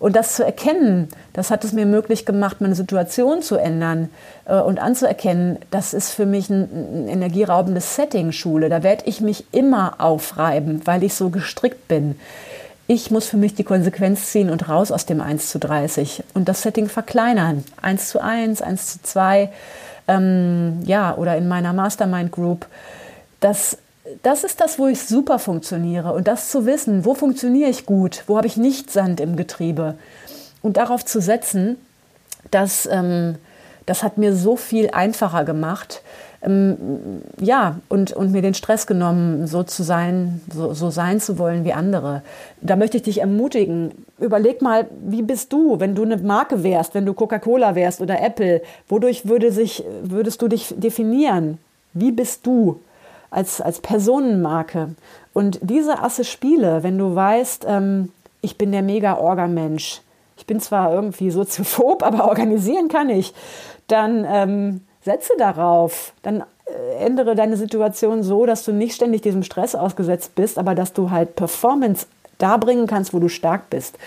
Und 0.01 0.15
das 0.15 0.33
zu 0.33 0.43
erkennen, 0.43 1.09
das 1.33 1.51
hat 1.51 1.63
es 1.63 1.73
mir 1.73 1.85
möglich 1.85 2.25
gemacht, 2.25 2.59
meine 2.59 2.73
Situation 2.73 3.43
zu 3.43 3.55
ändern 3.55 4.09
äh, 4.45 4.55
und 4.55 4.79
anzuerkennen, 4.79 5.59
das 5.69 5.93
ist 5.93 6.09
für 6.09 6.25
mich 6.25 6.49
ein, 6.49 6.63
ein 6.63 7.07
energieraubendes 7.07 7.95
Setting, 7.95 8.31
Schule. 8.31 8.67
Da 8.69 8.81
werde 8.81 9.03
ich 9.05 9.21
mich 9.21 9.45
immer 9.51 9.93
aufreiben, 9.99 10.81
weil 10.85 11.03
ich 11.03 11.13
so 11.13 11.29
gestrickt 11.29 11.87
bin. 11.87 12.19
Ich 12.87 13.11
muss 13.11 13.27
für 13.27 13.37
mich 13.37 13.53
die 13.53 13.63
Konsequenz 13.63 14.31
ziehen 14.31 14.49
und 14.49 14.67
raus 14.67 14.91
aus 14.91 15.05
dem 15.05 15.21
1 15.21 15.51
zu 15.51 15.59
30 15.59 16.23
und 16.33 16.49
das 16.49 16.63
Setting 16.63 16.89
verkleinern. 16.89 17.63
1 17.83 18.09
zu 18.09 18.19
1, 18.19 18.63
1 18.63 18.93
zu 18.93 19.03
2, 19.03 19.51
ähm, 20.07 20.79
ja, 20.83 21.15
oder 21.15 21.37
in 21.37 21.47
meiner 21.47 21.73
Mastermind 21.73 22.31
Group. 22.31 22.65
Das 23.39 23.77
das 24.23 24.43
ist 24.43 24.61
das, 24.61 24.79
wo 24.79 24.87
ich 24.87 25.01
super 25.01 25.39
funktioniere. 25.39 26.13
Und 26.13 26.27
das 26.27 26.49
zu 26.49 26.65
wissen, 26.65 27.05
wo 27.05 27.13
funktioniere 27.13 27.69
ich 27.69 27.85
gut, 27.85 28.23
wo 28.27 28.37
habe 28.37 28.47
ich 28.47 28.57
nicht 28.57 28.91
Sand 28.91 29.19
im 29.19 29.35
Getriebe. 29.35 29.95
Und 30.61 30.77
darauf 30.77 31.05
zu 31.05 31.21
setzen, 31.21 31.77
das, 32.51 32.87
ähm, 32.91 33.35
das 33.85 34.03
hat 34.03 34.17
mir 34.17 34.35
so 34.35 34.55
viel 34.55 34.89
einfacher 34.91 35.43
gemacht. 35.43 36.01
Ähm, 36.43 36.77
ja, 37.39 37.79
und, 37.87 38.13
und 38.13 38.31
mir 38.31 38.41
den 38.41 38.53
Stress 38.53 38.87
genommen, 38.87 39.47
so 39.47 39.63
zu 39.63 39.83
sein, 39.83 40.41
so, 40.53 40.73
so 40.73 40.89
sein 40.89 41.19
zu 41.19 41.37
wollen 41.37 41.65
wie 41.65 41.73
andere. 41.73 42.23
Da 42.61 42.75
möchte 42.75 42.97
ich 42.97 43.03
dich 43.03 43.21
ermutigen. 43.21 43.91
Überleg 44.19 44.61
mal, 44.61 44.87
wie 45.03 45.21
bist 45.21 45.53
du, 45.53 45.79
wenn 45.79 45.95
du 45.95 46.03
eine 46.03 46.17
Marke 46.17 46.63
wärst, 46.63 46.95
wenn 46.95 47.05
du 47.05 47.13
Coca-Cola 47.13 47.75
wärst 47.75 48.01
oder 48.01 48.21
Apple? 48.21 48.61
Wodurch 48.87 49.27
würde 49.27 49.51
sich, 49.51 49.83
würdest 50.03 50.41
du 50.41 50.47
dich 50.47 50.73
definieren? 50.77 51.57
Wie 51.93 52.11
bist 52.11 52.45
du? 52.45 52.79
Als, 53.31 53.61
als 53.61 53.79
Personenmarke. 53.79 54.93
Und 55.33 55.59
diese 55.63 56.03
Asse 56.03 56.23
Spiele, 56.23 56.83
wenn 56.83 56.97
du 56.97 57.15
weißt, 57.15 57.65
ähm, 57.67 58.11
ich 58.41 58.57
bin 58.57 58.71
der 58.71 58.83
Mega-Orga-Mensch, 58.83 60.01
ich 60.37 60.45
bin 60.45 60.59
zwar 60.59 60.93
irgendwie 60.93 61.31
soziophob, 61.31 62.03
aber 62.05 62.27
organisieren 62.27 62.89
kann 62.89 63.09
ich, 63.09 63.33
dann 63.87 64.25
ähm, 64.29 64.81
setze 65.03 65.33
darauf, 65.37 66.13
dann 66.21 66.43
äh, 66.65 67.05
ändere 67.05 67.35
deine 67.35 67.57
Situation 67.57 68.21
so, 68.21 68.45
dass 68.45 68.63
du 68.63 68.73
nicht 68.73 68.93
ständig 68.93 69.21
diesem 69.21 69.43
Stress 69.43 69.75
ausgesetzt 69.75 70.35
bist, 70.35 70.59
aber 70.59 70.75
dass 70.75 70.93
du 70.93 71.09
halt 71.09 71.35
Performance 71.35 72.05
da 72.37 72.57
bringen 72.57 72.87
kannst, 72.87 73.13
wo 73.13 73.19
du 73.19 73.29
stark 73.29 73.69
bist. 73.69 73.97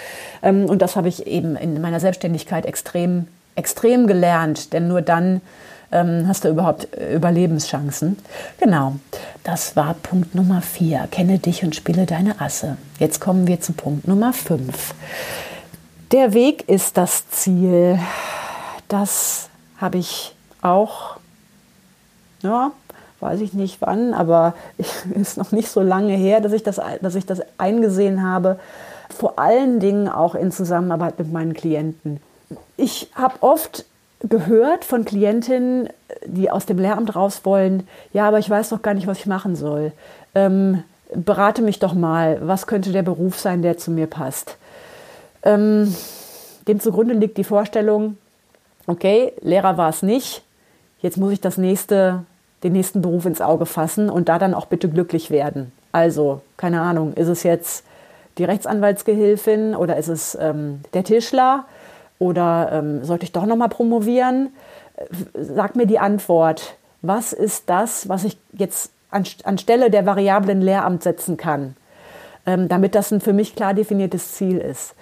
Ähm, 0.43 0.67
und 0.67 0.83
das 0.83 0.97
habe 0.97 1.09
ich 1.09 1.27
eben 1.27 1.57
in 1.57 1.81
meiner 1.81 2.01
Selbstständigkeit 2.01 2.67
extrem, 2.67 3.29
extrem 3.55 4.07
gelernt, 4.07 4.73
denn 4.73 4.89
nur 4.89 5.03
dann 5.03 5.41
ähm, 5.95 6.27
hast 6.27 6.45
du 6.45 6.49
überhaupt 6.49 6.93
äh, 6.95 7.15
Überlebenschancen. 7.15 8.19
Genau, 8.59 8.97
das 9.45 9.77
war 9.77 9.95
Punkt 9.95 10.35
Nummer 10.35 10.61
vier. 10.61 11.09
Kenne 11.11 11.39
dich 11.39 11.65
und 11.65 11.75
spiele 11.75 12.05
deine 12.05 12.41
Asse. 12.41 12.77
Jetzt 12.99 13.21
kommen 13.21 13.47
wir 13.47 13.61
zu 13.61 13.73
Punkt 13.73 14.07
Nummer 14.07 14.33
fünf. 14.33 14.95
Der 16.13 16.35
Weg 16.35 16.69
ist 16.69 16.97
das 16.97 17.31
Ziel. 17.31 17.99
Das 18.89 19.49
habe 19.79 19.99
ich 19.99 20.35
auch, 20.61 21.17
ja, 22.43 22.73
weiß 23.21 23.41
ich 23.41 23.55
nicht 23.55 23.81
wann, 23.81 24.15
aber 24.15 24.55
ist 25.15 25.39
noch 25.39 25.53
nicht 25.53 25.69
so 25.69 25.81
lange 25.81 26.15
her, 26.15 26.41
dass 26.41 26.53
ich 26.53 26.65
das, 26.65 26.81
dass 27.01 27.15
ich 27.15 27.25
das 27.25 27.41
eingesehen 27.57 28.23
habe. 28.23 28.59
Vor 29.11 29.39
allen 29.39 29.79
Dingen 29.79 30.09
auch 30.09 30.35
in 30.35 30.51
Zusammenarbeit 30.51 31.19
mit 31.21 31.33
meinen 31.33 31.55
Klienten. 31.55 32.21
Ich 32.77 33.11
habe 33.15 33.35
oft 33.41 33.85
gehört 34.29 34.85
von 34.85 35.05
Klientinnen, 35.05 35.89
die 36.25 36.51
aus 36.51 36.67
dem 36.67 36.79
Lehramt 36.79 37.15
raus 37.15 37.43
wollen, 37.45 37.87
ja, 38.13 38.27
aber 38.27 38.39
ich 38.39 38.49
weiß 38.49 38.71
doch 38.71 38.83
gar 38.83 38.95
nicht, 38.95 39.07
was 39.07 39.19
ich 39.19 39.27
machen 39.27 39.55
soll. 39.57 39.93
Ähm, 40.35 40.83
berate 41.15 41.63
mich 41.63 41.79
doch 41.79 41.95
mal, 41.95 42.39
was 42.43 42.67
könnte 42.67 42.93
der 42.93 43.03
Beruf 43.03 43.39
sein, 43.39 43.63
der 43.63 43.77
zu 43.77 43.91
mir 43.91 44.07
passt. 44.07 44.57
Ähm, 45.43 45.95
dem 46.67 46.81
zugrunde 46.81 47.15
liegt 47.15 47.37
die 47.37 47.45
Vorstellung, 47.45 48.17
okay, 48.87 49.33
Lehrer 49.43 49.77
war 49.77 49.91
es 49.91 50.03
nicht, 50.03 50.43
jetzt 51.01 51.19
muss 51.19 51.33
ich 51.33 51.41
das 51.41 51.59
nächste, 51.59 52.25
den 52.63 52.73
nächsten 52.73 53.03
Beruf 53.03 53.27
ins 53.27 53.43
Auge 53.43 53.67
fassen 53.67 54.09
und 54.09 54.29
da 54.29 54.39
dann 54.39 54.55
auch 54.55 54.67
bitte 54.67 54.89
glücklich 54.89 55.31
werden. 55.31 55.71
Also, 55.93 56.41
keine 56.57 56.81
Ahnung, 56.81 57.13
ist 57.13 57.29
es 57.29 57.43
jetzt 57.43 57.85
die 58.39 58.45
Rechtsanwaltsgehilfin 58.45 59.77
oder 59.77 59.97
ist 59.97 60.09
es 60.09 60.37
ähm, 60.41 60.81
der 60.95 61.05
Tischler? 61.05 61.67
Oder 62.19 62.71
ähm, 62.73 63.05
sollte 63.05 63.25
ich 63.25 63.33
doch 63.33 63.47
nochmal 63.47 63.69
promovieren? 63.69 64.51
Sag 65.35 65.77
mir 65.77 65.87
die 65.87 65.99
Antwort. 65.99 66.77
Was 67.03 67.33
ist 67.33 67.69
das, 67.69 68.09
was 68.09 68.25
ich 68.25 68.39
jetzt 68.53 68.93
an, 69.11 69.25
anstelle 69.45 69.91
der 69.91 70.07
variablen 70.07 70.61
Lehramt 70.63 71.03
setzen 71.03 71.37
kann, 71.37 71.77
ähm, 72.47 72.69
damit 72.69 72.95
das 72.95 73.11
ein 73.11 73.21
für 73.21 73.33
mich 73.33 73.55
klar 73.55 73.75
definiertes 73.75 74.33
Ziel 74.33 74.59
ist? 74.59 74.95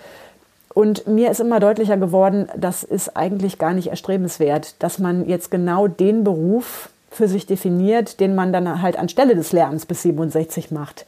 Und 0.75 1.07
mir 1.07 1.31
ist 1.31 1.41
immer 1.41 1.61
deutlicher 1.61 1.99
geworden, 1.99 2.49
das 2.57 2.83
ist 2.83 3.15
eigentlich 3.17 3.59
gar 3.59 3.75
nicht 3.75 3.89
erstrebenswert, 3.89 4.83
dass 4.83 4.99
man 4.99 5.29
jetzt 5.29 5.51
genau 5.51 5.87
den 5.87 6.25
Beruf 6.25 6.89
für 7.11 7.29
sich 7.29 7.47
definiert, 7.47 8.21
den 8.21 8.35
man 8.35 8.55
dann 8.55 8.81
halt 8.81 8.99
anstelle 8.99 9.35
des 9.35 9.53
Lehramts 9.53 9.85
bis 9.85 10.03
67 10.03 10.71
macht, 10.71 11.05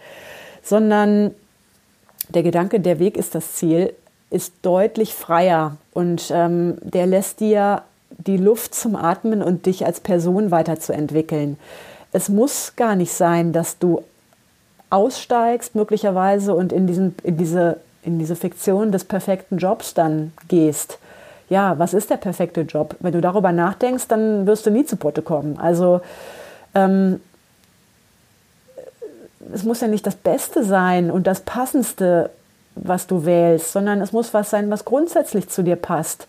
sondern 0.62 1.34
der 2.28 2.42
Gedanke, 2.42 2.78
der 2.78 2.98
Weg 2.98 3.16
ist 3.16 3.34
das 3.34 3.54
Ziel, 3.54 3.94
ist 4.34 4.52
deutlich 4.62 5.14
freier 5.14 5.76
und 5.92 6.30
ähm, 6.34 6.76
der 6.82 7.06
lässt 7.06 7.38
dir 7.38 7.82
die 8.10 8.36
Luft 8.36 8.74
zum 8.74 8.96
Atmen 8.96 9.42
und 9.42 9.66
dich 9.66 9.86
als 9.86 10.00
Person 10.00 10.50
weiterzuentwickeln. 10.50 11.56
Es 12.12 12.28
muss 12.28 12.74
gar 12.74 12.96
nicht 12.96 13.12
sein, 13.12 13.52
dass 13.52 13.78
du 13.78 14.02
aussteigst 14.90 15.76
möglicherweise 15.76 16.52
und 16.52 16.72
in, 16.72 16.88
diesen, 16.88 17.14
in, 17.22 17.36
diese, 17.36 17.78
in 18.02 18.18
diese 18.18 18.34
Fiktion 18.34 18.90
des 18.90 19.04
perfekten 19.04 19.58
Jobs 19.58 19.94
dann 19.94 20.32
gehst. 20.48 20.98
Ja, 21.48 21.78
was 21.78 21.94
ist 21.94 22.10
der 22.10 22.16
perfekte 22.16 22.62
Job? 22.62 22.96
Wenn 22.98 23.12
du 23.12 23.20
darüber 23.20 23.52
nachdenkst, 23.52 24.08
dann 24.08 24.46
wirst 24.48 24.66
du 24.66 24.70
nie 24.70 24.84
zu 24.84 24.96
Potte 24.96 25.22
kommen. 25.22 25.58
Also 25.58 26.00
ähm, 26.74 27.20
es 29.52 29.62
muss 29.62 29.80
ja 29.80 29.86
nicht 29.86 30.06
das 30.06 30.16
Beste 30.16 30.64
sein 30.64 31.12
und 31.12 31.26
das 31.28 31.40
Passendste 31.40 32.30
was 32.74 33.06
du 33.06 33.24
wählst, 33.24 33.72
sondern 33.72 34.00
es 34.00 34.12
muss 34.12 34.34
was 34.34 34.50
sein, 34.50 34.70
was 34.70 34.84
grundsätzlich 34.84 35.48
zu 35.48 35.62
dir 35.62 35.76
passt, 35.76 36.26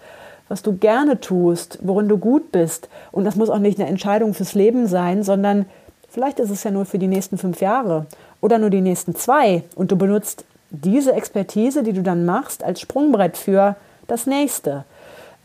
was 0.48 0.62
du 0.62 0.78
gerne 0.78 1.20
tust, 1.20 1.80
worin 1.82 2.08
du 2.08 2.18
gut 2.18 2.52
bist. 2.52 2.88
Und 3.12 3.26
das 3.26 3.36
muss 3.36 3.50
auch 3.50 3.60
nicht 3.60 3.80
eine 3.80 3.90
Entscheidung 3.90 4.34
fürs 4.34 4.54
Leben 4.54 4.88
sein, 4.88 5.24
sondern 5.24 5.66
vielleicht 6.10 6.40
ist 6.40 6.52
es 6.52 6.64
ja 6.64 6.72
nur 6.72 6.86
für 6.86 7.00
die 7.00 7.08
nächsten 7.08 7.38
fünf 7.38 7.62
Jahre 7.62 8.06
oder 8.42 8.60
nur 8.60 8.70
die 8.70 8.82
nächsten 8.82 9.16
zwei. 9.16 9.64
Und 9.76 9.92
du 9.92 9.96
benutzt 9.96 10.46
diese 10.70 11.14
Expertise, 11.14 11.84
die 11.84 11.94
du 11.94 12.04
dann 12.04 12.26
machst, 12.26 12.64
als 12.64 12.80
Sprungbrett 12.82 13.38
für 13.38 13.76
das 14.08 14.28
nächste. 14.28 14.86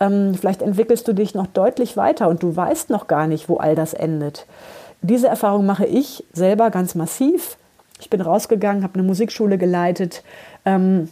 Ähm, 0.00 0.34
vielleicht 0.34 0.62
entwickelst 0.62 1.06
du 1.08 1.12
dich 1.12 1.34
noch 1.34 1.46
deutlich 1.46 1.96
weiter 1.96 2.28
und 2.28 2.42
du 2.42 2.54
weißt 2.54 2.90
noch 2.90 3.06
gar 3.06 3.26
nicht, 3.26 3.48
wo 3.48 3.56
all 3.56 3.74
das 3.74 3.94
endet. 3.94 4.46
Diese 5.02 5.28
Erfahrung 5.28 5.64
mache 5.64 5.86
ich 5.86 6.24
selber 6.32 6.70
ganz 6.70 6.94
massiv. 6.94 7.56
Ich 8.00 8.10
bin 8.10 8.20
rausgegangen, 8.20 8.82
habe 8.82 8.94
eine 8.94 9.02
Musikschule 9.04 9.58
geleitet, 9.58 10.22
ähm, 10.64 11.08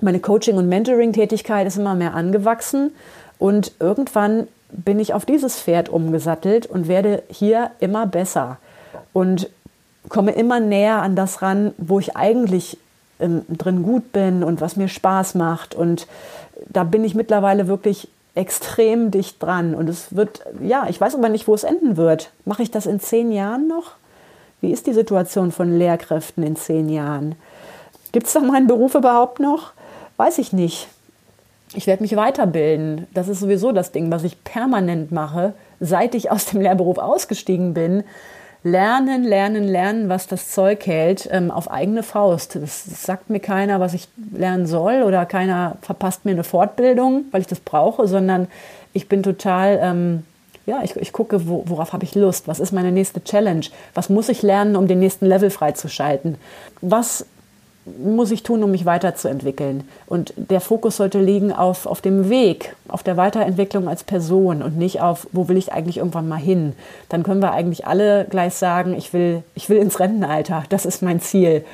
meine 0.00 0.20
Coaching- 0.20 0.56
und 0.56 0.68
Mentoring-Tätigkeit 0.68 1.66
ist 1.66 1.76
immer 1.76 1.94
mehr 1.94 2.14
angewachsen 2.14 2.92
und 3.38 3.72
irgendwann 3.78 4.48
bin 4.70 4.98
ich 4.98 5.12
auf 5.12 5.26
dieses 5.26 5.60
Pferd 5.60 5.90
umgesattelt 5.90 6.66
und 6.66 6.88
werde 6.88 7.22
hier 7.28 7.70
immer 7.78 8.06
besser 8.06 8.58
und 9.12 9.50
komme 10.08 10.32
immer 10.32 10.60
näher 10.60 11.02
an 11.02 11.14
das 11.14 11.42
ran, 11.42 11.72
wo 11.76 11.98
ich 11.98 12.16
eigentlich 12.16 12.78
ähm, 13.20 13.42
drin 13.48 13.82
gut 13.82 14.12
bin 14.12 14.42
und 14.42 14.60
was 14.60 14.76
mir 14.76 14.88
Spaß 14.88 15.34
macht. 15.34 15.74
Und 15.74 16.06
da 16.68 16.84
bin 16.84 17.04
ich 17.04 17.14
mittlerweile 17.14 17.68
wirklich 17.68 18.08
extrem 18.34 19.10
dicht 19.10 19.42
dran. 19.42 19.74
Und 19.74 19.88
es 19.88 20.16
wird, 20.16 20.40
ja, 20.60 20.86
ich 20.88 21.00
weiß 21.00 21.14
aber 21.14 21.28
nicht, 21.28 21.46
wo 21.46 21.54
es 21.54 21.64
enden 21.64 21.96
wird. 21.96 22.30
Mache 22.44 22.62
ich 22.62 22.70
das 22.70 22.86
in 22.86 22.98
zehn 22.98 23.30
Jahren 23.30 23.68
noch? 23.68 23.92
Wie 24.62 24.70
ist 24.70 24.86
die 24.86 24.92
Situation 24.92 25.50
von 25.50 25.76
Lehrkräften 25.76 26.44
in 26.44 26.54
zehn 26.54 26.88
Jahren? 26.88 27.34
Gibt 28.12 28.28
es 28.28 28.32
da 28.32 28.40
meinen 28.40 28.68
Beruf 28.68 28.94
überhaupt 28.94 29.40
noch? 29.40 29.72
Weiß 30.16 30.38
ich 30.38 30.52
nicht. 30.52 30.86
Ich 31.74 31.88
werde 31.88 32.02
mich 32.02 32.14
weiterbilden. 32.14 33.08
Das 33.12 33.26
ist 33.26 33.40
sowieso 33.40 33.72
das 33.72 33.90
Ding, 33.90 34.12
was 34.12 34.22
ich 34.22 34.44
permanent 34.44 35.10
mache, 35.10 35.54
seit 35.80 36.14
ich 36.14 36.30
aus 36.30 36.46
dem 36.46 36.60
Lehrberuf 36.60 36.98
ausgestiegen 36.98 37.74
bin. 37.74 38.04
Lernen, 38.62 39.24
lernen, 39.24 39.64
lernen, 39.64 40.08
was 40.08 40.28
das 40.28 40.52
Zeug 40.52 40.86
hält, 40.86 41.28
ähm, 41.32 41.50
auf 41.50 41.68
eigene 41.68 42.04
Faust. 42.04 42.54
Das 42.54 42.84
sagt 42.84 43.30
mir 43.30 43.40
keiner, 43.40 43.80
was 43.80 43.94
ich 43.94 44.06
lernen 44.32 44.66
soll 44.66 45.02
oder 45.02 45.26
keiner 45.26 45.76
verpasst 45.82 46.24
mir 46.24 46.30
eine 46.30 46.44
Fortbildung, 46.44 47.24
weil 47.32 47.40
ich 47.40 47.48
das 47.48 47.58
brauche, 47.58 48.06
sondern 48.06 48.46
ich 48.92 49.08
bin 49.08 49.24
total, 49.24 49.80
ähm, 49.82 50.22
ja, 50.66 50.80
ich, 50.82 50.96
ich 50.96 51.12
gucke, 51.12 51.48
wo, 51.48 51.64
worauf 51.66 51.92
habe 51.92 52.04
ich 52.04 52.14
Lust, 52.14 52.48
was 52.48 52.60
ist 52.60 52.72
meine 52.72 52.92
nächste 52.92 53.22
Challenge, 53.22 53.66
was 53.94 54.08
muss 54.08 54.28
ich 54.28 54.42
lernen, 54.42 54.76
um 54.76 54.86
den 54.86 54.98
nächsten 54.98 55.26
Level 55.26 55.50
freizuschalten, 55.50 56.36
was 56.80 57.26
muss 57.84 58.30
ich 58.30 58.44
tun, 58.44 58.62
um 58.62 58.70
mich 58.70 58.84
weiterzuentwickeln? 58.84 59.88
Und 60.06 60.34
der 60.36 60.60
Fokus 60.60 60.98
sollte 60.98 61.20
liegen 61.20 61.52
auf, 61.52 61.86
auf 61.86 62.00
dem 62.00 62.28
Weg, 62.28 62.76
auf 62.86 63.02
der 63.02 63.16
Weiterentwicklung 63.16 63.88
als 63.88 64.04
Person 64.04 64.62
und 64.62 64.78
nicht 64.78 65.00
auf, 65.00 65.26
wo 65.32 65.48
will 65.48 65.56
ich 65.56 65.72
eigentlich 65.72 65.96
irgendwann 65.96 66.28
mal 66.28 66.36
hin? 66.36 66.74
Dann 67.08 67.24
können 67.24 67.42
wir 67.42 67.52
eigentlich 67.52 67.86
alle 67.86 68.26
gleich 68.30 68.54
sagen, 68.54 68.94
ich 68.94 69.12
will, 69.12 69.42
ich 69.54 69.68
will 69.68 69.78
ins 69.78 69.98
Rentenalter, 69.98 70.62
das 70.68 70.86
ist 70.86 71.02
mein 71.02 71.20
Ziel. 71.20 71.64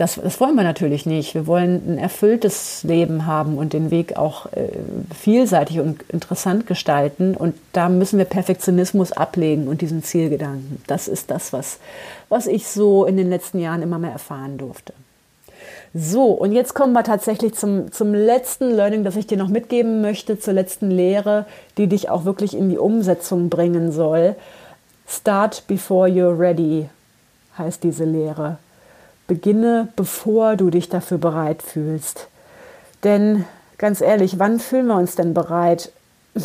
Das, 0.00 0.14
das 0.14 0.40
wollen 0.40 0.54
wir 0.54 0.62
natürlich 0.62 1.04
nicht. 1.04 1.34
Wir 1.34 1.46
wollen 1.46 1.82
ein 1.86 1.98
erfülltes 1.98 2.82
Leben 2.84 3.26
haben 3.26 3.58
und 3.58 3.74
den 3.74 3.90
Weg 3.90 4.16
auch 4.16 4.46
äh, 4.46 4.68
vielseitig 5.14 5.78
und 5.78 6.02
interessant 6.08 6.66
gestalten. 6.66 7.36
Und 7.36 7.54
da 7.74 7.90
müssen 7.90 8.16
wir 8.16 8.24
Perfektionismus 8.24 9.12
ablegen 9.12 9.68
und 9.68 9.82
diesen 9.82 10.02
Zielgedanken. 10.02 10.82
Das 10.86 11.06
ist 11.06 11.30
das, 11.30 11.52
was, 11.52 11.80
was 12.30 12.46
ich 12.46 12.66
so 12.66 13.04
in 13.04 13.18
den 13.18 13.28
letzten 13.28 13.58
Jahren 13.58 13.82
immer 13.82 13.98
mehr 13.98 14.12
erfahren 14.12 14.56
durfte. 14.56 14.94
So, 15.92 16.28
und 16.28 16.52
jetzt 16.52 16.72
kommen 16.72 16.94
wir 16.94 17.04
tatsächlich 17.04 17.52
zum, 17.52 17.92
zum 17.92 18.14
letzten 18.14 18.70
Learning, 18.70 19.04
das 19.04 19.16
ich 19.16 19.26
dir 19.26 19.36
noch 19.36 19.48
mitgeben 19.48 20.00
möchte, 20.00 20.40
zur 20.40 20.54
letzten 20.54 20.90
Lehre, 20.90 21.44
die 21.76 21.88
dich 21.88 22.08
auch 22.08 22.24
wirklich 22.24 22.56
in 22.56 22.70
die 22.70 22.78
Umsetzung 22.78 23.50
bringen 23.50 23.92
soll. 23.92 24.34
Start 25.06 25.64
before 25.66 26.08
you're 26.08 26.38
ready 26.38 26.88
heißt 27.58 27.84
diese 27.84 28.06
Lehre. 28.06 28.56
Beginne, 29.30 29.86
bevor 29.94 30.56
du 30.56 30.70
dich 30.70 30.88
dafür 30.88 31.18
bereit 31.18 31.62
fühlst. 31.62 32.26
Denn 33.04 33.44
ganz 33.78 34.00
ehrlich, 34.00 34.40
wann 34.40 34.58
fühlen 34.58 34.88
wir 34.88 34.96
uns 34.96 35.14
denn 35.14 35.34
bereit? 35.34 35.92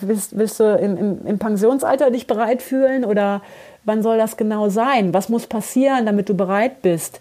Willst, 0.00 0.36
willst 0.36 0.58
du 0.58 0.76
im, 0.76 0.96
im, 0.96 1.26
im 1.26 1.38
Pensionsalter 1.38 2.10
dich 2.10 2.26
bereit 2.26 2.62
fühlen 2.62 3.04
oder 3.04 3.42
wann 3.84 4.02
soll 4.02 4.18
das 4.18 4.36
genau 4.36 4.68
sein? 4.68 5.14
Was 5.14 5.28
muss 5.28 5.46
passieren, 5.46 6.04
damit 6.04 6.28
du 6.28 6.34
bereit 6.34 6.82
bist? 6.82 7.20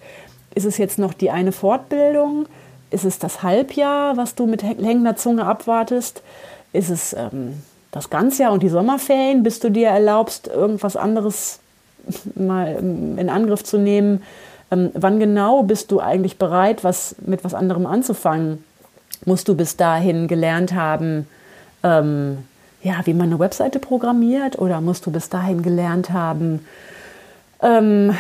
Ist 0.54 0.66
es 0.66 0.78
jetzt 0.78 1.00
noch 1.00 1.14
die 1.14 1.30
eine 1.30 1.52
Fortbildung? 1.52 2.48
Ist 2.90 3.06
es 3.06 3.20
das 3.20 3.42
Halbjahr, 3.44 4.18
was 4.18 4.36
du 4.36 4.48
mit 4.48 4.64
hängender 4.64 5.16
Zunge 5.16 5.46
abwartest? 5.46 6.22
Ist 6.74 6.90
es 6.90 7.14
ähm, 7.14 7.62
das 7.92 8.10
Ganzjahr 8.10 8.54
und 8.54 8.64
die 8.64 8.70
Sommerferien, 8.70 9.44
bis 9.44 9.60
du 9.60 9.70
dir 9.70 9.90
erlaubst, 9.90 10.48
irgendwas 10.48 10.96
anderes 10.96 11.60
mal 12.36 12.78
ähm, 12.80 13.18
in 13.18 13.30
Angriff 13.30 13.64
zu 13.64 13.78
nehmen? 13.78 14.24
Ähm, 14.72 14.92
wann 14.94 15.20
genau 15.20 15.64
bist 15.64 15.92
du 15.92 16.00
eigentlich 16.00 16.38
bereit, 16.38 16.84
was, 16.84 17.16
mit 17.26 17.44
was 17.44 17.54
anderem 17.54 17.86
anzufangen? 17.86 18.64
Musst 19.26 19.48
du 19.48 19.56
bis 19.56 19.76
dahin 19.78 20.28
gelernt 20.28 20.74
haben, 20.74 21.28
ähm, 21.84 22.40
ja, 22.82 22.96
wie 23.06 23.14
man 23.14 23.28
eine 23.28 23.40
Webseite 23.40 23.80
programmiert? 23.80 24.60
Oder 24.60 24.82
musst 24.82 25.06
du 25.06 25.12
bis 25.12 25.30
dahin 25.30 25.62
gelernt 25.64 26.12
haben, 26.12 26.62
ähm, 27.62 28.16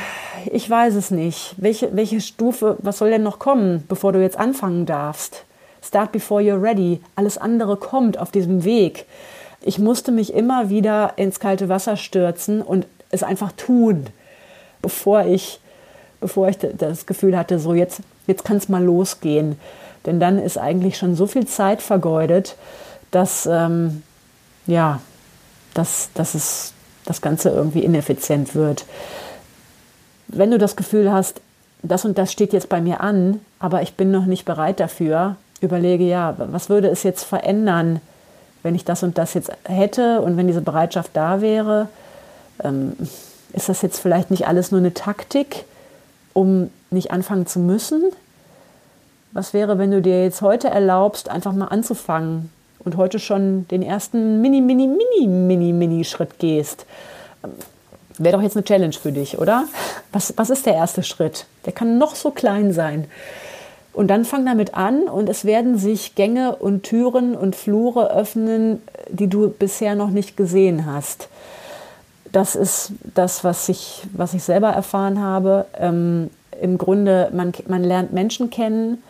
ich 0.52 0.69
weiß 0.69 0.95
es 0.95 1.12
nicht. 1.12 1.56
Welche, 1.58 1.95
welche 1.95 2.21
Stufe, 2.21 2.78
was 2.80 2.97
soll 2.97 3.10
denn 3.10 3.23
noch 3.23 3.39
kommen, 3.39 3.84
bevor 3.88 4.12
du 4.12 4.21
jetzt 4.21 4.38
anfangen 4.38 4.86
darfst? 4.86 5.45
Start 5.82 6.12
before 6.12 6.41
you're 6.41 6.62
ready. 6.62 7.02
Alles 7.15 7.38
andere 7.38 7.78
kommt 7.78 8.17
auf 8.17 8.32
diesem 8.32 8.63
Weg. 8.63 9.06
Ich 9.62 9.80
musste 9.80 10.12
mich 10.12 10.34
immer 10.34 10.69
wieder 10.69 11.13
ins 11.15 11.39
kalte 11.39 11.69
Wasser 11.69 11.97
stürzen 11.97 12.62
und 12.62 12.86
es 13.10 13.24
einfach 13.24 13.52
tun, 13.54 14.08
bevor 14.82 15.26
ich, 15.26 15.60
bevor 16.19 16.50
ich 16.50 16.58
das 16.58 17.06
Gefühl 17.06 17.38
hatte, 17.38 17.60
so 17.60 17.74
jetzt, 17.74 18.02
jetzt 18.28 18.45
kann 18.45 18.58
es 18.58 18.69
mal 18.69 18.84
losgehen. 18.84 19.60
Denn 20.06 20.19
dann 20.19 20.39
ist 20.39 20.58
eigentlich 20.58 20.98
schon 20.98 21.15
so 21.15 21.28
viel 21.28 21.45
Zeit 21.48 21.82
vergeudet, 21.82 22.56
dass, 23.12 23.45
ähm, 23.45 24.04
ja, 24.65 25.02
dass, 25.74 26.10
dass 26.13 26.36
es 26.36 26.74
das 27.06 27.22
Ganze 27.22 27.50
irgendwie 27.50 27.84
ineffizient 27.84 28.56
wird 28.56 28.86
wenn 30.30 30.52
du 30.52 30.58
das 30.58 30.76
Gefühl 30.76 31.12
hast, 31.12 31.41
das 31.82 32.06
und 32.06 32.17
das 32.17 32.32
steht 32.32 32.54
jetzt 32.54 32.69
bei 32.69 32.82
mir 32.82 33.02
an, 33.02 33.39
aber 33.58 33.82
ich 33.82 33.95
bin 33.95 34.12
noch 34.12 34.26
nicht 34.26 34.45
bereit 34.45 34.80
dafür, 34.80 35.36
überlege, 35.62 36.04
ja, 36.04 36.36
was 36.38 36.69
würde 36.69 36.88
es 36.89 37.04
jetzt 37.04 37.24
verändern, 37.24 38.00
wenn 38.63 38.76
ich 38.76 38.86
das 38.86 39.04
und 39.04 39.17
das 39.17 39.34
jetzt 39.34 39.52
hätte 39.63 40.22
und 40.22 40.38
wenn 40.38 40.48
diese 40.48 40.62
Bereitschaft 40.62 41.12
da 41.13 41.41
wäre? 41.41 41.88
Ähm, 42.63 42.93
ist 43.54 43.69
das 43.69 43.82
jetzt 43.82 44.00
vielleicht 44.00 44.32
nicht 44.32 44.48
alles 44.48 44.72
nur 44.72 44.80
eine 44.80 44.93
Taktik, 44.93 45.65
um 46.34 46.69
nicht 46.91 47.12
anfangen 47.12 47.48
zu 47.48 47.60
müssen? 47.60 48.04
Was 49.32 49.54
wäre, 49.54 49.78
wenn 49.78 49.91
du 49.91 50.02
dir 50.02 50.24
jetzt 50.24 50.41
heute 50.41 50.69
erlaubst, 50.69 51.30
einfach 51.30 51.54
mal 51.54 51.67
anzufangen 51.67 52.52
und 52.80 52.98
heute 52.98 53.19
schon 53.19 53.67
den 53.67 53.84
ersten 53.84 54.41
mini, 54.41 54.62
mini, 54.62 54.88
mini, 54.88 55.28
mini, 55.28 55.74
mini 55.74 56.04
Schritt 56.04 56.39
gehst? 56.39 56.86
Wäre 58.17 58.36
doch 58.36 58.43
jetzt 58.43 58.58
eine 58.58 58.65
Challenge 58.65 58.93
für 58.93 59.12
dich, 59.12 59.38
oder? 59.39 59.65
Was, 60.12 60.34
was 60.36 60.50
ist 60.50 60.65
der 60.65 60.76
erste 60.76 61.04
Schritt? 61.04 61.45
Der 61.65 61.74
kann 61.74 61.98
noch 61.98 62.15
so 62.15 62.32
klein 62.32 62.74
sein. 62.74 63.06
Und 63.93 64.08
dann 64.08 64.26
fang 64.26 64.45
damit 64.45 64.76
an 64.76 65.04
und 65.04 65.30
es 65.30 65.45
werden 65.45 65.78
sich 65.78 66.15
Gänge 66.15 66.56
und 66.56 66.84
Türen 66.84 67.36
und 67.36 67.56
Flure 67.56 68.12
öffnen, 68.12 68.82
die 69.10 69.28
du 69.28 69.50
bisher 69.50 69.95
noch 69.95 70.10
nicht 70.10 70.38
gesehen 70.38 70.86
hast. 70.86 71.28
Das 72.32 72.56
ist 72.56 72.92
das, 73.15 73.44
was 73.44 73.70
ich, 73.70 74.04
was 74.13 74.34
ich 74.34 74.44
selber 74.44 74.70
erfahren 74.70 75.20
habe. 75.22 75.65
Ähm, 75.78 76.30
Im 76.62 76.78
Grunde, 76.78 77.30
man, 77.34 77.54
man 77.68 77.84
lernt 77.84 78.13
Menschen 78.13 78.50
kennen, 78.50 79.02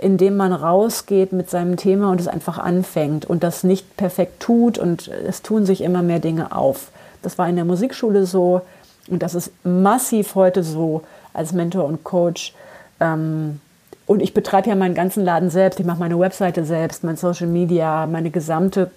indem 0.00 0.36
man 0.36 0.52
rausgeht 0.52 1.32
mit 1.32 1.50
seinem 1.50 1.76
Thema 1.76 2.10
und 2.10 2.20
es 2.20 2.28
einfach 2.28 2.58
anfängt 2.58 3.24
und 3.26 3.42
das 3.42 3.64
nicht 3.64 3.96
perfekt 3.96 4.40
tut 4.40 4.78
und 4.78 5.08
es 5.08 5.42
tun 5.42 5.66
sich 5.66 5.80
immer 5.80 6.02
mehr 6.02 6.18
Dinge 6.20 6.54
auf. 6.54 6.88
Das 7.22 7.38
war 7.38 7.48
in 7.48 7.56
der 7.56 7.64
Musikschule 7.64 8.26
so 8.26 8.62
und 9.08 9.22
das 9.22 9.34
ist 9.34 9.50
massiv 9.64 10.34
heute 10.34 10.62
so 10.62 11.02
als 11.32 11.52
Mentor 11.52 11.84
und 11.84 12.04
Coach. 12.04 12.54
Ähm, 13.00 13.60
und 14.08 14.22
ich 14.22 14.32
betreibe 14.32 14.70
ja 14.70 14.74
meinen 14.74 14.94
ganzen 14.94 15.22
Laden 15.22 15.50
selbst. 15.50 15.78
Ich 15.78 15.84
mache 15.86 16.00
meine 16.00 16.18
Webseite 16.18 16.64
selbst, 16.64 17.04
mein 17.04 17.16
Social 17.16 17.46
Media, 17.46 18.06
meine 18.06 18.30
gesamte 18.30 18.90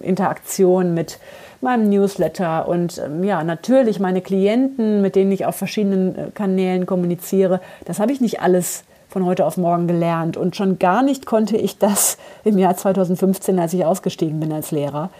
Interaktion 0.00 0.92
mit 0.92 1.20
meinem 1.60 1.88
Newsletter 1.88 2.66
und 2.66 2.98
ähm, 2.98 3.22
ja, 3.22 3.44
natürlich 3.44 4.00
meine 4.00 4.20
Klienten, 4.20 5.02
mit 5.02 5.14
denen 5.14 5.30
ich 5.30 5.46
auf 5.46 5.54
verschiedenen 5.54 6.18
äh, 6.18 6.30
Kanälen 6.34 6.84
kommuniziere. 6.84 7.60
Das 7.84 8.00
habe 8.00 8.10
ich 8.10 8.20
nicht 8.20 8.40
alles 8.40 8.82
von 9.08 9.24
heute 9.24 9.46
auf 9.46 9.56
morgen 9.56 9.86
gelernt. 9.86 10.36
Und 10.36 10.56
schon 10.56 10.80
gar 10.80 11.04
nicht 11.04 11.26
konnte 11.26 11.56
ich 11.56 11.78
das 11.78 12.18
im 12.42 12.58
Jahr 12.58 12.76
2015, 12.76 13.60
als 13.60 13.72
ich 13.72 13.84
ausgestiegen 13.84 14.40
bin 14.40 14.52
als 14.52 14.72
Lehrer. 14.72 15.10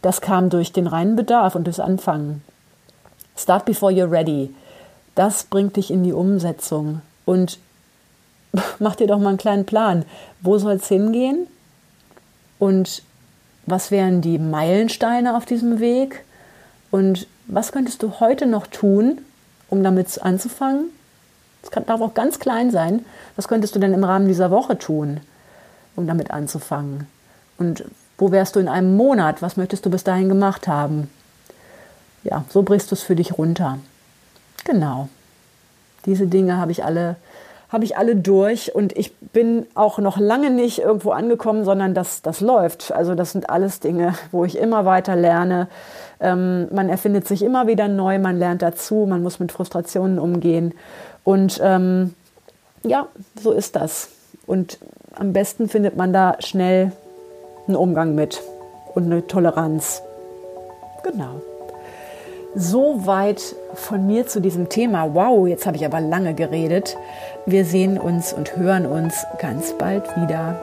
Das 0.00 0.20
kam 0.20 0.48
durch 0.48 0.72
den 0.72 0.86
reinen 0.86 1.16
Bedarf 1.16 1.56
und 1.56 1.64
durchs 1.64 1.80
Anfangen. 1.80 2.42
Start 3.36 3.64
before 3.64 3.92
you're 3.92 4.10
ready. 4.10 4.54
Das 5.16 5.42
bringt 5.42 5.74
dich 5.74 5.90
in 5.90 6.04
die 6.04 6.12
Umsetzung. 6.12 7.02
Und 7.24 7.58
mach 8.78 8.96
dir 8.96 9.06
doch 9.06 9.18
mal 9.18 9.30
einen 9.30 9.38
kleinen 9.38 9.66
Plan. 9.66 10.04
Wo 10.40 10.58
soll 10.58 10.74
es 10.74 10.88
hingehen? 10.88 11.46
Und 12.58 13.02
was 13.66 13.90
wären 13.90 14.20
die 14.20 14.38
Meilensteine 14.38 15.36
auf 15.36 15.44
diesem 15.44 15.80
Weg? 15.80 16.24
Und 16.90 17.26
was 17.46 17.72
könntest 17.72 18.02
du 18.02 18.20
heute 18.20 18.46
noch 18.46 18.66
tun, 18.66 19.20
um 19.68 19.82
damit 19.82 20.22
anzufangen? 20.22 20.86
Kann, 21.70 21.86
darf 21.86 22.00
auch 22.00 22.14
ganz 22.14 22.38
klein 22.38 22.70
sein. 22.70 23.04
Was 23.36 23.48
könntest 23.48 23.74
du 23.74 23.78
denn 23.78 23.94
im 23.94 24.04
Rahmen 24.04 24.26
dieser 24.26 24.50
Woche 24.50 24.78
tun, 24.78 25.20
um 25.96 26.06
damit 26.06 26.30
anzufangen? 26.30 27.06
Und 27.56 27.84
wo 28.18 28.30
wärst 28.30 28.56
du 28.56 28.60
in 28.60 28.68
einem 28.68 28.96
Monat? 28.96 29.42
Was 29.42 29.56
möchtest 29.56 29.86
du 29.86 29.90
bis 29.90 30.04
dahin 30.04 30.28
gemacht 30.28 30.66
haben? 30.66 31.08
Ja, 32.24 32.44
so 32.50 32.62
brichst 32.62 32.90
du 32.90 32.94
es 32.94 33.02
für 33.02 33.16
dich 33.16 33.38
runter. 33.38 33.78
Genau. 34.64 35.08
Diese 36.04 36.26
Dinge 36.26 36.56
habe 36.56 36.72
ich 36.72 36.84
alle 36.84 37.16
habe 37.72 37.84
ich 37.84 37.96
alle 37.96 38.14
durch 38.16 38.74
und 38.74 38.96
ich 38.98 39.16
bin 39.16 39.66
auch 39.74 39.98
noch 39.98 40.18
lange 40.18 40.50
nicht 40.50 40.80
irgendwo 40.80 41.12
angekommen, 41.12 41.64
sondern 41.64 41.94
das, 41.94 42.20
das 42.20 42.42
läuft. 42.42 42.92
Also 42.92 43.14
das 43.14 43.32
sind 43.32 43.48
alles 43.48 43.80
Dinge, 43.80 44.14
wo 44.30 44.44
ich 44.44 44.58
immer 44.58 44.84
weiter 44.84 45.16
lerne. 45.16 45.68
Ähm, 46.20 46.68
man 46.70 46.90
erfindet 46.90 47.26
sich 47.26 47.42
immer 47.42 47.66
wieder 47.66 47.88
neu, 47.88 48.18
man 48.18 48.38
lernt 48.38 48.60
dazu, 48.60 49.06
man 49.08 49.22
muss 49.22 49.40
mit 49.40 49.52
Frustrationen 49.52 50.18
umgehen. 50.18 50.74
Und 51.24 51.60
ähm, 51.64 52.14
ja, 52.84 53.06
so 53.40 53.52
ist 53.52 53.74
das. 53.74 54.10
Und 54.46 54.78
am 55.14 55.32
besten 55.32 55.68
findet 55.68 55.96
man 55.96 56.12
da 56.12 56.36
schnell 56.40 56.92
einen 57.66 57.76
Umgang 57.76 58.14
mit 58.14 58.42
und 58.94 59.04
eine 59.04 59.26
Toleranz. 59.26 60.02
Genau. 61.04 61.40
Soweit 62.54 63.56
von 63.72 64.06
mir 64.06 64.26
zu 64.26 64.40
diesem 64.40 64.68
Thema. 64.68 65.14
Wow, 65.14 65.46
jetzt 65.48 65.64
habe 65.64 65.76
ich 65.78 65.86
aber 65.86 66.00
lange 66.00 66.34
geredet. 66.34 66.98
Wir 67.46 67.64
sehen 67.64 67.98
uns 67.98 68.34
und 68.34 68.56
hören 68.56 68.84
uns 68.84 69.24
ganz 69.38 69.72
bald 69.72 70.04
wieder. 70.16 70.60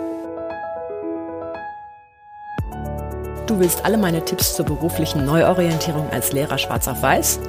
Du 3.47 3.59
willst 3.59 3.83
alle 3.83 3.97
meine 3.97 4.23
Tipps 4.23 4.55
zur 4.55 4.65
beruflichen 4.65 5.25
Neuorientierung 5.25 6.07
als 6.11 6.31
Lehrer 6.31 6.59
schwarz 6.59 6.87
auf 6.87 7.01
weiß? 7.01 7.39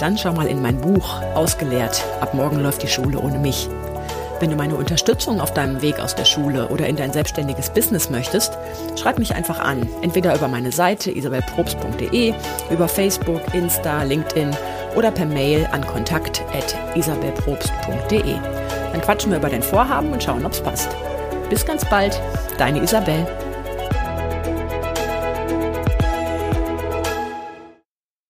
Dann 0.00 0.16
schau 0.16 0.32
mal 0.32 0.46
in 0.46 0.62
mein 0.62 0.80
Buch 0.80 1.20
Ausgelehrt. 1.34 2.02
Ab 2.22 2.32
morgen 2.32 2.60
läuft 2.60 2.82
die 2.82 2.88
Schule 2.88 3.18
ohne 3.18 3.38
mich. 3.38 3.68
Wenn 4.40 4.50
du 4.50 4.56
meine 4.56 4.74
Unterstützung 4.74 5.40
auf 5.40 5.52
deinem 5.52 5.82
Weg 5.82 6.00
aus 6.00 6.14
der 6.14 6.24
Schule 6.24 6.68
oder 6.68 6.86
in 6.86 6.96
dein 6.96 7.12
selbstständiges 7.12 7.68
Business 7.68 8.08
möchtest, 8.08 8.56
schreib 8.98 9.18
mich 9.18 9.34
einfach 9.34 9.60
an. 9.60 9.86
Entweder 10.00 10.34
über 10.34 10.48
meine 10.48 10.72
Seite 10.72 11.10
isabelprobst.de, 11.10 12.32
über 12.70 12.88
Facebook, 12.88 13.42
Insta, 13.52 14.02
LinkedIn 14.02 14.56
oder 14.96 15.10
per 15.10 15.26
Mail 15.26 15.68
an 15.72 15.86
kontakt.isabelprobst.de. 15.86 18.34
Dann 18.92 19.00
quatschen 19.02 19.30
wir 19.30 19.38
über 19.38 19.50
dein 19.50 19.62
Vorhaben 19.62 20.10
und 20.10 20.22
schauen, 20.22 20.46
ob 20.46 20.52
es 20.52 20.62
passt. 20.62 20.88
Bis 21.50 21.66
ganz 21.66 21.84
bald, 21.84 22.18
deine 22.56 22.82
Isabel. 22.82 23.26